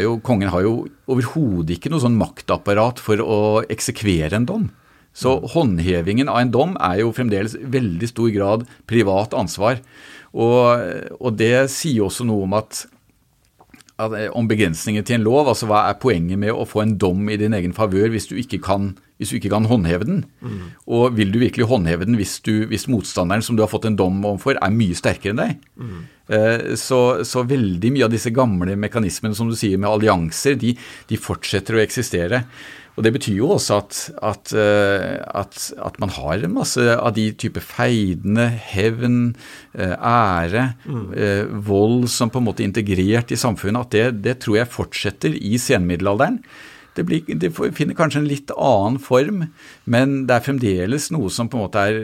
jo, 0.02 0.12
kongen 0.22 0.52
har 0.54 0.62
jo 0.62 0.86
overhodet 1.10 1.76
ikke 1.76 1.90
noe 1.90 2.02
sånn 2.02 2.18
maktapparat 2.18 3.02
for 3.02 3.18
å 3.18 3.38
eksekvere 3.66 4.38
en 4.38 4.48
dom. 4.48 4.66
Så 5.14 5.36
mm. 5.38 5.48
håndhevingen 5.54 6.30
av 6.30 6.40
en 6.42 6.54
dom 6.54 6.74
er 6.82 7.02
jo 7.02 7.14
fremdeles 7.14 7.54
veldig 7.58 8.10
stor 8.10 8.30
grad 8.34 8.66
privat 8.90 9.34
ansvar. 9.38 9.82
Og, 10.34 10.82
og 11.20 11.38
det 11.38 11.70
sier 11.70 12.08
også 12.08 12.26
noe 12.26 12.48
om 12.48 12.56
at 12.58 12.86
om 13.98 14.48
begrensninger 14.50 15.04
til 15.06 15.20
en 15.20 15.26
lov. 15.26 15.48
altså 15.48 15.68
Hva 15.70 15.84
er 15.88 16.00
poenget 16.02 16.38
med 16.40 16.52
å 16.52 16.66
få 16.66 16.82
en 16.82 16.96
dom 16.98 17.28
i 17.30 17.38
din 17.38 17.54
egen 17.54 17.74
favør 17.76 18.10
hvis, 18.10 18.26
du 18.26 18.34
ikke 18.40 18.58
kan, 18.64 18.88
du 19.18 19.36
ikke 19.38 19.52
kan 19.52 19.68
håndheve 19.70 20.08
den? 20.08 20.24
Mm. 20.42 20.72
Og 20.86 21.14
vil 21.18 21.30
du 21.30 21.38
virkelig 21.38 21.68
håndheve 21.70 22.08
den 22.08 22.18
hvis, 22.18 22.40
du, 22.42 22.66
hvis, 22.70 22.88
motstanderen 22.90 23.44
som 23.44 23.56
du 23.56 23.62
har 23.62 23.70
fått 23.70 23.86
en 23.86 23.98
dom 23.98 24.18
overfor, 24.24 24.58
er 24.58 24.74
mye 24.74 24.98
sterkere 24.98 25.34
enn 25.34 25.42
deg? 25.44 25.62
Mm. 25.78 26.02
Så, 26.80 26.98
så, 27.28 27.44
veldig 27.44 27.90
mye 27.92 28.06
av 28.06 28.14
disse 28.14 28.32
gamle 28.34 28.78
mekanismene 28.80 29.36
som 29.36 29.50
du 29.50 29.56
sier 29.58 29.78
med 29.78 29.90
allianser, 29.90 30.56
de, 30.58 30.72
de 31.10 31.20
fortsetter 31.20 31.76
å 31.76 31.84
eksistere. 31.84 32.46
Og 32.94 33.02
Det 33.02 33.10
betyr 33.16 33.38
jo 33.40 33.48
også 33.56 33.78
at, 33.80 34.00
at, 34.22 34.52
eh, 34.54 35.16
at, 35.34 35.72
at, 35.82 35.96
man 35.98 36.12
har 36.14 36.44
masse 36.46 36.82
av 36.94 37.10
de 37.16 37.26
type 37.34 37.58
feidende, 37.58 38.46
hevn, 38.70 39.34
eh, 39.74 39.96
ære, 39.98 40.68
mm. 40.86 41.08
vold 41.66 42.06
som 42.12 42.30
på 42.30 42.38
en 42.38 42.46
måte 42.46 42.62
er 42.62 42.70
integrert 42.70 43.34
i 43.34 43.40
samfunnet, 43.40 43.88
at 43.88 43.96
det, 43.96 44.22
det 44.28 44.36
tror 44.44 44.60
jeg 44.60 44.70
fortsetter 44.70 45.34
i 45.34 45.58
senmiddelalderen. 45.58 46.38
Det, 46.94 47.04
blir, 47.06 47.26
det, 47.26 47.50
finner 47.54 47.96
kanskje 47.98 48.20
en 48.22 48.28
litt 48.30 48.52
annen 48.54 49.00
form, 49.02 49.42
men 49.90 50.14
det 50.28 50.36
er 50.36 50.44
fremdeles 50.44 51.08
noe 51.14 51.32
som 51.32 51.50
på 51.50 51.58
en 51.58 51.64
måte 51.64 51.82
er 51.82 51.98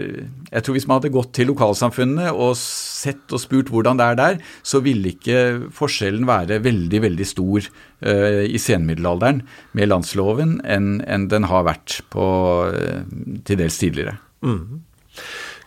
Jeg 0.51 0.65
tror 0.67 0.77
hvis 0.77 0.87
man 0.91 0.99
hadde 0.99 1.13
gått 1.15 1.33
til 1.37 1.51
lokalsamfunnene 1.53 2.33
og 2.35 2.57
sett 2.59 3.31
og 3.31 3.43
spurt 3.43 3.71
hvordan 3.71 4.01
det 4.01 4.09
er 4.09 4.19
der, 4.21 4.41
så 4.67 4.83
ville 4.85 5.15
ikke 5.15 5.71
forskjellen 5.77 6.27
være 6.29 6.61
veldig, 6.65 7.03
veldig 7.07 7.29
stor 7.29 7.63
uh, 7.63 8.43
i 8.45 8.59
senmiddelalderen 8.61 9.45
med 9.79 9.91
landsloven 9.93 10.59
enn, 10.67 10.99
enn 11.07 11.29
den 11.31 11.49
har 11.51 11.69
vært 11.69 12.01
på 12.13 12.27
uh, 12.75 13.03
til 13.47 13.63
dels 13.63 13.79
tidligere. 13.81 14.19
Mm. 14.43 14.83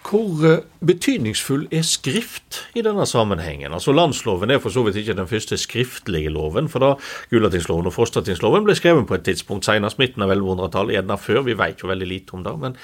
Hvor 0.03 0.43
eh, 0.47 0.63
betydningsfull 0.83 1.67
er 1.71 1.85
skrift 1.87 2.59
i 2.75 2.83
denne 2.83 3.05
sammenhengen? 3.07 3.73
Altså 3.73 3.93
Landsloven 3.95 4.51
er 4.51 4.59
for 4.59 4.73
så 4.73 4.83
vidt 4.83 4.99
ikke 4.99 5.15
den 5.15 5.29
første 5.29 5.57
skriftlige 5.57 6.33
loven, 6.33 6.67
for 6.69 6.83
da 6.83 6.89
Gulatingsloven 7.31 7.87
og 7.87 7.95
Frostatingsloven 7.95 8.67
ble 8.67 8.75
skrevet 8.75 9.07
på 9.07 9.15
et 9.15 9.23
tidspunkt 9.29 9.65
senest 9.69 10.01
midten 10.01 10.25
av 10.25 10.33
1100-tallet, 10.35 10.97
gjerne 10.97 11.17
før, 11.21 11.45
vi 11.47 11.55
vet 11.59 11.83
jo 11.83 11.91
veldig 11.91 12.09
lite 12.09 12.35
om 12.35 12.43
det. 12.43 12.53
Men, 12.65 12.75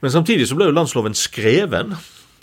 men, 0.00 0.14
samtidig 0.14 0.46
så 0.48 0.58
ble 0.58 0.70
jo 0.70 0.76
landsloven 0.76 1.18
skreven 1.18 1.96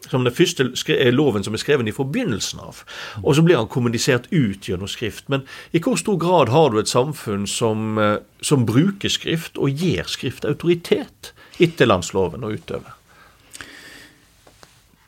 som 0.06 0.26
den 0.28 0.36
første 0.36 0.68
loven 1.16 1.46
som 1.46 1.56
er 1.56 1.64
skreven 1.64 1.88
i 1.90 1.96
forbindelsen 1.96 2.60
av. 2.62 2.84
Og 3.24 3.38
så 3.38 3.46
blir 3.46 3.58
han 3.58 3.72
kommunisert 3.72 4.28
ut 4.34 4.68
gjennom 4.68 4.92
skrift. 4.92 5.30
Men 5.34 5.48
i 5.74 5.82
hvor 5.82 5.98
stor 5.98 6.20
grad 6.22 6.52
har 6.54 6.70
du 6.70 6.78
et 6.82 6.92
samfunn 6.92 7.48
som, 7.50 7.98
eh, 7.98 8.20
som 8.42 8.68
bruker 8.68 9.10
skrift 9.10 9.58
og 9.58 9.72
gir 9.72 10.06
skrift 10.12 10.46
autoritet 10.46 11.34
etter 11.58 11.90
landsloven 11.90 12.44
og 12.44 12.60
utover? 12.60 12.95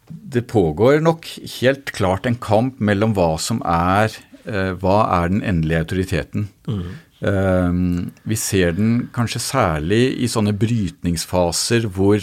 Det 0.08 0.48
pågår 0.48 1.02
nok 1.04 1.28
helt 1.60 1.91
klart 1.96 2.28
en 2.28 2.38
kamp 2.39 2.80
mellom 2.84 3.15
hva 3.17 3.34
som 3.41 3.60
er 3.67 4.13
eh, 4.48 4.72
hva 4.80 5.02
er 5.20 5.34
den 5.34 5.43
endelige 5.43 5.84
autoriteten. 5.86 6.48
Mm. 6.67 6.88
Vi 7.17 8.36
ser 8.38 8.76
den 8.78 9.08
kanskje 9.10 9.39
særlig 9.41 10.02
i 10.22 10.28
sånne 10.30 10.52
brytningsfaser 10.54 11.88
hvor, 11.89 12.22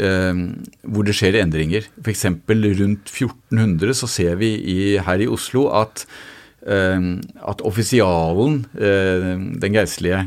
um, 0.00 0.38
hvor 0.80 1.04
det 1.04 1.12
skjer 1.18 1.36
endringer. 1.42 1.84
F.eks. 2.00 2.24
rundt 2.48 3.12
1400 3.12 3.92
så 4.00 4.08
ser 4.08 4.40
vi 4.40 4.54
i, 4.56 4.78
her 4.96 5.20
i 5.20 5.28
Oslo 5.28 5.66
at, 5.76 6.06
at 6.64 7.60
offisialen, 7.68 8.62
den 8.72 9.76
geistlige 9.76 10.22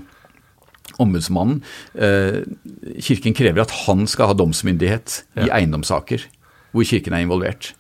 ombudsmannen, 1.01 1.63
Kirken 1.97 3.33
krever 3.33 3.65
at 3.65 3.73
han 3.87 4.05
skal 4.05 4.29
ha 4.29 4.37
domsmyndighet 4.37 5.23
ja. 5.33 5.47
i 5.47 5.53
eiendomssaker 5.57 6.29
hvor 6.77 6.87
Kirken 6.87 7.17
er 7.17 7.25
involvert. 7.25 7.73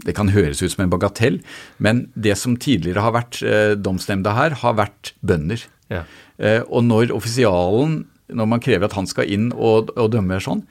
Det 0.00 0.14
kan 0.16 0.32
høres 0.32 0.62
ut 0.62 0.72
som 0.72 0.84
en 0.86 0.92
bagatell, 0.92 1.40
men 1.78 2.06
det 2.16 2.38
som 2.40 2.56
tidligere 2.56 3.04
har 3.04 3.14
vært 3.16 3.42
eh, 3.44 3.74
domsnemnda 3.76 4.32
her, 4.36 4.56
har 4.62 4.78
vært 4.78 5.12
bønder. 5.20 5.66
Ja. 5.92 6.06
Eh, 6.40 6.62
og 6.68 6.86
når 6.88 7.12
offisialen, 7.12 8.04
når 8.32 8.48
man 8.48 8.62
krever 8.64 8.88
at 8.88 8.96
han 8.96 9.08
skal 9.10 9.28
inn 9.28 9.50
og, 9.52 9.92
og 9.98 10.12
dømme 10.14 10.40
sånn, 10.40 10.64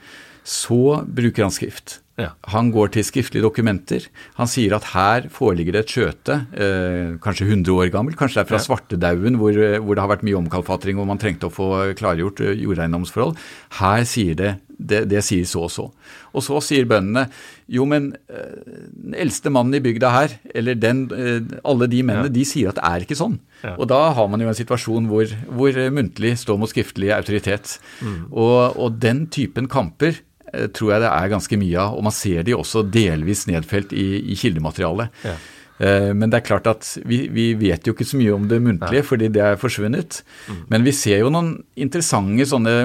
så 0.48 1.04
bruker 1.06 1.46
han 1.46 1.54
skrift. 1.54 2.00
Ja. 2.20 2.34
Han 2.52 2.72
går 2.76 2.94
til 2.94 3.06
skriftlige 3.08 3.46
dokumenter. 3.46 4.06
Han 4.40 4.50
sier 4.52 4.76
at 4.78 4.92
her 4.94 5.30
foreligger 5.34 5.78
det 5.78 5.84
et 5.86 5.94
skjøte, 5.96 6.40
eh, 6.52 7.18
kanskje 7.24 7.48
100 7.48 7.72
år 7.72 7.92
gammel, 7.94 8.18
kanskje 8.20 8.42
det 8.42 8.46
er 8.46 8.50
fra 8.52 8.60
ja. 8.60 8.66
svartedauden 8.68 9.40
hvor, 9.40 9.56
hvor, 9.56 9.96
det 9.96 10.04
har 10.04 10.12
vært 10.12 10.26
mye 10.28 10.40
omkalfatring 10.42 11.00
og 11.00 11.08
man 11.10 11.22
trengte 11.22 11.48
å 11.48 11.54
få 11.54 11.70
klargjort 12.00 12.44
eh, 12.44 12.58
jordeiendomsforhold. 12.60 13.40
Her 13.80 14.04
sier 14.10 14.36
det, 14.40 14.54
det, 14.76 15.06
det 15.12 15.24
sier 15.26 15.48
så 15.48 15.66
og 15.68 15.74
så. 15.74 15.88
Og 16.36 16.46
så 16.46 16.60
sier 16.64 16.88
bøndene 16.90 17.30
jo, 17.72 17.88
men 17.90 18.12
eh, 18.28 18.56
den 18.92 19.16
eldste 19.26 19.54
mannen 19.54 19.80
i 19.80 19.84
bygda 19.84 20.14
her, 20.14 20.40
eller 20.54 20.80
den, 20.80 21.06
eh, 21.16 21.60
alle 21.64 21.88
de 21.92 22.04
mennene, 22.04 22.28
ja. 22.28 22.36
de 22.36 22.48
sier 22.48 22.72
at 22.74 22.80
det 22.82 22.88
er 22.90 23.08
ikke 23.08 23.20
sånn. 23.20 23.40
Og 23.76 23.90
da 23.92 24.14
har 24.16 24.28
man 24.32 24.40
jo 24.40 24.48
en 24.48 24.56
situasjon 24.56 25.10
hvor, 25.12 25.28
hvor 25.52 25.76
muntlig 25.92 26.38
står 26.40 26.60
mot 26.60 26.72
skriftlig 26.72 27.10
autoritet. 27.12 27.76
Mm. 28.00 28.30
Og, 28.32 28.78
og 28.80 29.00
den 29.04 29.26
typen 29.36 29.68
kamper 29.72 30.16
Eh, 30.16 30.29
tror 30.76 30.96
jeg 30.96 31.04
det 31.04 31.14
er 31.14 31.32
ganske 31.32 31.62
mye 31.62 31.80
av. 31.80 31.96
Og 32.00 32.06
man 32.10 32.16
ser 32.16 32.44
de 32.48 32.58
også 32.58 32.84
delvis 32.88 33.46
nedfelt 33.50 33.96
i, 33.96 34.10
i 34.34 34.38
kildematerialet. 34.40 35.24
Ja. 35.28 35.38
Eh, 35.80 36.12
men 36.16 36.32
det 36.32 36.42
er 36.42 36.48
klart 36.48 36.68
at 36.70 36.88
vi, 37.08 37.24
vi, 37.32 37.54
vet 37.60 37.88
jo 37.88 37.96
ikke 37.96 38.08
så 38.08 38.20
mye 38.20 38.36
om 38.36 38.48
det 38.52 38.60
muntlige, 38.64 39.04
ja. 39.04 39.08
fordi 39.08 39.32
det 39.36 39.44
er 39.46 39.60
forsvunnet. 39.60 40.22
Mm. 40.50 40.62
Men 40.74 40.88
vi 40.88 40.96
ser 40.96 41.24
jo 41.24 41.32
noen 41.34 41.56
interessante 41.80 42.50
sånne 42.50 42.76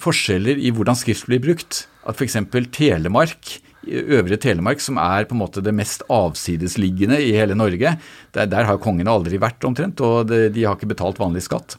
forskjeller 0.00 0.60
i 0.60 0.72
hvordan 0.74 0.98
skrift 0.98 1.28
blir 1.28 1.42
brukt. 1.42 1.84
At 2.08 2.20
f.eks. 2.20 2.38
Telemark, 2.72 3.56
Øvre 3.90 4.36
Telemark, 4.36 4.82
som 4.84 4.98
er 5.00 5.24
på 5.28 5.32
en 5.32 5.40
måte 5.40 5.62
det 5.64 5.72
mest 5.72 6.04
avsidesliggende 6.12 7.16
i 7.24 7.32
hele 7.32 7.56
Norge, 7.56 7.94
der, 8.36 8.50
der 8.52 8.68
har 8.68 8.80
kongene 8.82 9.12
aldri 9.12 9.40
vært 9.40 9.64
omtrent, 9.64 10.02
og 10.04 10.28
det, 10.28 10.50
de 10.56 10.66
har 10.68 10.76
ikke 10.76 10.92
betalt 10.92 11.20
vanlig 11.20 11.46
skatt. 11.48 11.78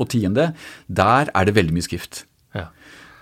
Og 0.00 0.08
tiende, 0.12 0.54
der 0.88 1.28
er 1.28 1.46
det 1.46 1.56
veldig 1.58 1.76
mye 1.76 1.84
skrift. 1.84 2.24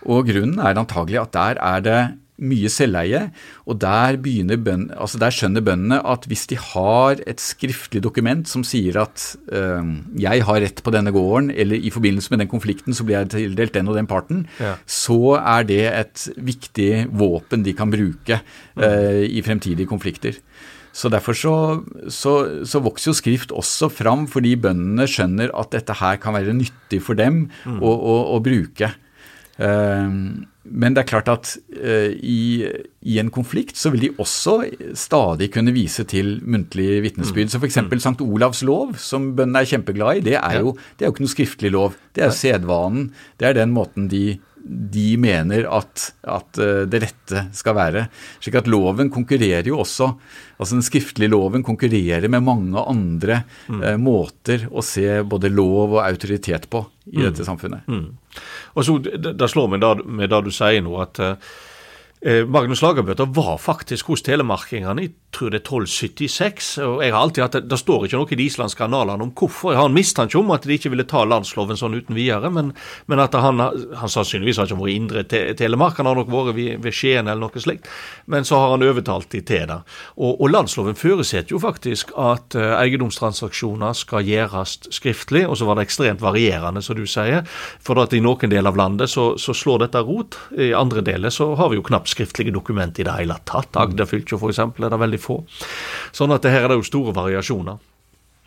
Og 0.06 0.28
grunnen 0.30 0.58
er 0.58 0.78
antagelig 0.80 1.20
at 1.20 1.32
der 1.36 1.60
er 1.60 1.84
det 1.84 2.00
mye 2.40 2.70
selveie, 2.72 3.26
og 3.68 3.78
der, 3.82 4.16
bøn, 4.16 4.86
altså 4.96 5.20
der 5.20 5.34
skjønner 5.34 5.64
bøndene 5.64 6.00
at 6.08 6.24
hvis 6.28 6.46
de 6.48 6.56
har 6.56 7.20
et 7.28 7.40
skriftlig 7.40 8.02
dokument 8.02 8.48
som 8.48 8.64
sier 8.64 8.96
at 9.02 9.36
øh, 9.52 9.84
'jeg 10.16 10.44
har 10.44 10.60
rett 10.64 10.82
på 10.82 10.90
denne 10.90 11.12
gården', 11.12 11.52
eller 11.54 11.76
'i 11.76 11.90
forbindelse 11.90 12.30
med 12.30 12.38
den 12.40 12.48
konflikten 12.48 12.94
så 12.94 13.04
blir 13.04 13.18
jeg 13.18 13.30
tildelt 13.30 13.74
den 13.74 13.88
og 13.88 13.96
den 13.96 14.06
parten', 14.06 14.46
ja. 14.58 14.74
så 14.86 15.36
er 15.36 15.62
det 15.62 15.84
et 15.86 16.28
viktig 16.36 17.08
våpen 17.12 17.62
de 17.62 17.72
kan 17.72 17.90
bruke 17.90 18.40
øh, 18.76 19.24
i 19.28 19.42
fremtidige 19.42 19.86
konflikter. 19.86 20.32
Så 20.92 21.08
Derfor 21.08 21.32
så, 21.32 21.84
så, 22.08 22.64
så, 22.66 22.80
vokser 22.80 23.10
jo 23.10 23.14
skrift 23.14 23.52
også 23.52 23.88
fram, 23.88 24.26
fordi 24.26 24.56
bøndene 24.56 25.06
skjønner 25.06 25.52
at 25.54 25.70
dette 25.70 25.92
her 25.92 26.16
kan 26.16 26.34
være 26.34 26.52
nyttig 26.52 27.02
for 27.02 27.14
dem 27.14 27.50
mm. 27.64 27.78
å, 27.78 27.90
å, 27.90 28.16
å 28.34 28.40
bruke. 28.42 28.90
Ehm, 29.60 30.46
men 30.70 30.94
det 30.94 31.02
er 31.02 31.08
klart 31.08 31.28
at 31.32 31.54
uh, 31.72 32.10
i, 32.12 32.66
i, 33.00 33.16
en 33.18 33.30
konflikt 33.32 33.78
så 33.80 33.90
vil 33.90 34.04
de 34.04 34.10
også 34.20 34.58
stadig 34.98 35.48
kunne 35.54 35.72
vise 35.74 36.04
til 36.08 36.36
muntlig 36.44 37.00
vitnesbyrd. 37.06 37.48
Mm. 37.48 37.52
Så 37.54 37.62
f.eks. 37.62 37.80
Mm. 37.86 37.96
St. 37.96 38.26
Olavs 38.26 38.62
lov, 38.68 38.94
som 39.00 39.32
bøndene 39.38 39.64
er 39.64 39.72
kjempeglade 39.72 40.20
i, 40.20 40.26
det 40.30 40.36
er, 40.38 40.60
jo, 40.60 40.76
det 40.96 41.04
er 41.06 41.10
jo 41.10 41.16
ikke 41.16 41.26
noe 41.26 41.34
skriftlig 41.34 41.72
lov. 41.74 41.98
Det 42.16 42.26
er 42.26 42.36
sedvanen. 42.36 43.10
Det 43.40 43.50
er 43.50 43.60
den 43.62 43.74
måten 43.74 44.08
de 44.12 44.38
de 44.70 45.14
mener 45.20 45.66
at, 45.72 46.10
at, 46.28 46.58
eh, 46.60 46.82
det 46.90 47.02
rette 47.04 47.44
skal 47.56 47.76
være. 47.76 48.04
Slik 48.42 48.58
at 48.60 48.68
loven 48.70 49.10
konkurrerer 49.12 49.66
jo 49.66 49.80
også 49.80 50.12
altså 50.60 50.76
Den 50.76 50.84
skriftlige 50.84 51.32
loven 51.32 51.62
konkurrerer 51.64 52.28
med 52.28 52.44
mange 52.44 52.82
andre 52.84 53.42
mm. 53.68 53.80
eh, 53.80 53.96
måter 53.96 54.66
å 54.68 54.84
se 54.84 55.22
både 55.24 55.48
lov 55.52 55.96
og 55.96 56.02
autoritet 56.04 56.68
på 56.70 56.82
i 57.10 57.18
mm. 57.18 57.24
dette 57.26 57.46
samfunnet. 57.46 57.88
Mm. 57.90 58.06
Og 58.74 58.86
så, 58.86 58.96
Det 59.00 59.50
slår 59.50 59.72
meg 59.72 59.82
da, 59.82 59.94
med 60.04 60.30
det 60.30 60.44
du 60.46 60.52
sier 60.54 60.82
nå, 60.86 60.94
at 61.02 61.20
eh, 61.22 61.50
Magnus 62.20 62.82
Lagerbøter 62.84 63.30
var 63.32 63.54
faktisk 63.56 64.10
hos 64.12 64.20
telemarkingene 64.26 65.06
i 65.06 65.12
tror 65.34 65.52
det 65.52 65.60
er 65.60 65.64
1276. 65.64 66.70
og 66.82 67.02
jeg 67.04 67.12
har 67.14 67.20
alltid 67.20 67.44
hatt, 67.44 67.58
det 67.70 67.78
står 67.78 68.06
ikke 68.06 68.18
noe 68.18 68.32
i 68.34 68.38
de 68.38 68.46
islandske 68.50 68.84
analene 68.84 69.26
om 69.26 69.32
hvorfor. 69.36 69.72
Jeg 69.72 69.80
har 69.80 69.90
en 69.90 69.94
mistanke 69.94 70.38
om 70.38 70.50
at 70.54 70.66
de 70.66 70.76
ikke 70.76 70.90
ville 70.92 71.06
ta 71.08 71.22
landsloven 71.28 71.78
sånn 71.78 71.94
uten 71.98 72.18
videre, 72.18 72.50
men, 72.52 72.72
men 73.10 73.22
at 73.22 73.36
han, 73.38 73.62
han 73.62 74.10
sannsynligvis 74.10 74.58
har 74.60 74.68
ikke 74.68 74.80
vært 74.80 74.92
i 74.92 74.96
indre 74.98 75.24
te, 75.30 75.42
Telemark, 75.58 76.00
han 76.00 76.10
har 76.10 76.18
nok 76.18 76.32
vært 76.32 76.56
ved, 76.58 76.80
ved 76.82 76.96
Skien 76.96 77.30
eller 77.30 77.46
noe 77.46 77.62
slikt. 77.62 77.86
Men 78.30 78.46
så 78.46 78.58
har 78.58 78.74
han 78.74 78.86
overtalt 78.86 79.30
de 79.30 79.42
til 79.46 79.68
det. 79.70 79.78
Og, 80.18 80.34
og 80.34 80.50
landsloven 80.50 80.98
forutsetter 80.98 81.54
jo 81.54 81.62
faktisk 81.62 82.12
at 82.18 82.58
uh, 82.58 82.74
eiendomstransaksjoner 82.80 83.94
skal 83.98 84.26
gjøres 84.26 84.76
skriftlig, 84.90 85.44
og 85.46 85.58
så 85.60 85.68
var 85.68 85.78
det 85.78 85.86
ekstremt 85.86 86.24
varierende, 86.24 86.82
som 86.82 86.98
du 86.98 87.06
sier. 87.10 87.46
For 87.84 88.02
at 88.02 88.16
i 88.16 88.22
noen 88.24 88.50
deler 88.50 88.72
av 88.72 88.78
landet 88.80 89.12
så, 89.12 89.32
så 89.40 89.54
slår 89.56 89.86
dette 89.86 90.02
rot. 90.06 90.38
I 90.58 90.72
andre 90.76 91.04
deler 91.06 91.34
så 91.34 91.52
har 91.58 91.70
vi 91.70 91.78
jo 91.78 91.86
knapt 91.86 92.09
skriftlige 92.10 92.54
dokumenter 92.54 93.04
i 93.04 93.08
det 93.08 93.18
hele 93.22 93.38
tatt. 93.48 93.76
Agder 93.80 94.08
fylke 94.10 94.38
f.eks. 94.38 94.60
er 94.60 94.90
det 94.90 95.04
veldig 95.04 95.22
få. 95.22 95.40
Sånn 96.16 96.34
at 96.34 96.44
det 96.44 96.54
her 96.54 96.66
er 96.66 96.74
det 96.74 96.82
jo 96.82 96.90
store 96.90 97.16
variasjoner. 97.16 97.80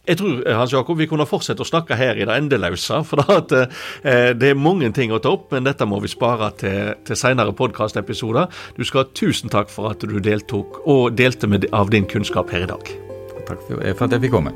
Jeg 0.04 0.20
tror 0.20 0.42
eh, 0.44 0.58
Hans 0.58 0.74
Jakob, 0.74 1.00
vi 1.00 1.08
kunne 1.08 1.28
fortsette 1.28 1.64
å 1.64 1.68
snakke 1.68 1.96
her 1.96 2.20
i 2.20 2.28
det 2.28 2.36
endeløse. 2.36 3.00
For 3.08 3.24
at, 3.24 3.56
eh, 3.56 4.32
det 4.36 4.52
er 4.52 4.60
mange 4.60 4.92
ting 4.96 5.16
å 5.16 5.22
ta 5.24 5.32
opp, 5.32 5.50
men 5.56 5.68
dette 5.68 5.88
må 5.88 6.02
vi 6.04 6.12
spare 6.12 6.52
til, 6.60 6.94
til 7.08 7.20
senere 7.20 7.56
podkastepisoder. 7.56 8.52
Du 8.76 8.84
skal 8.84 9.06
ha 9.06 9.16
tusen 9.16 9.54
takk 9.54 9.72
for 9.72 9.94
at 9.94 10.04
du 10.04 10.20
deltok 10.20 10.84
og 10.84 11.16
delte 11.20 11.48
med, 11.48 11.70
av 11.72 11.94
din 11.94 12.10
kunnskap 12.10 12.52
her 12.52 12.68
i 12.68 12.72
dag. 12.76 12.96
Takk 13.48 13.68
for 13.68 14.08
at 14.08 14.12
jeg 14.12 14.28
fikk 14.28 14.40
komme. 14.42 14.56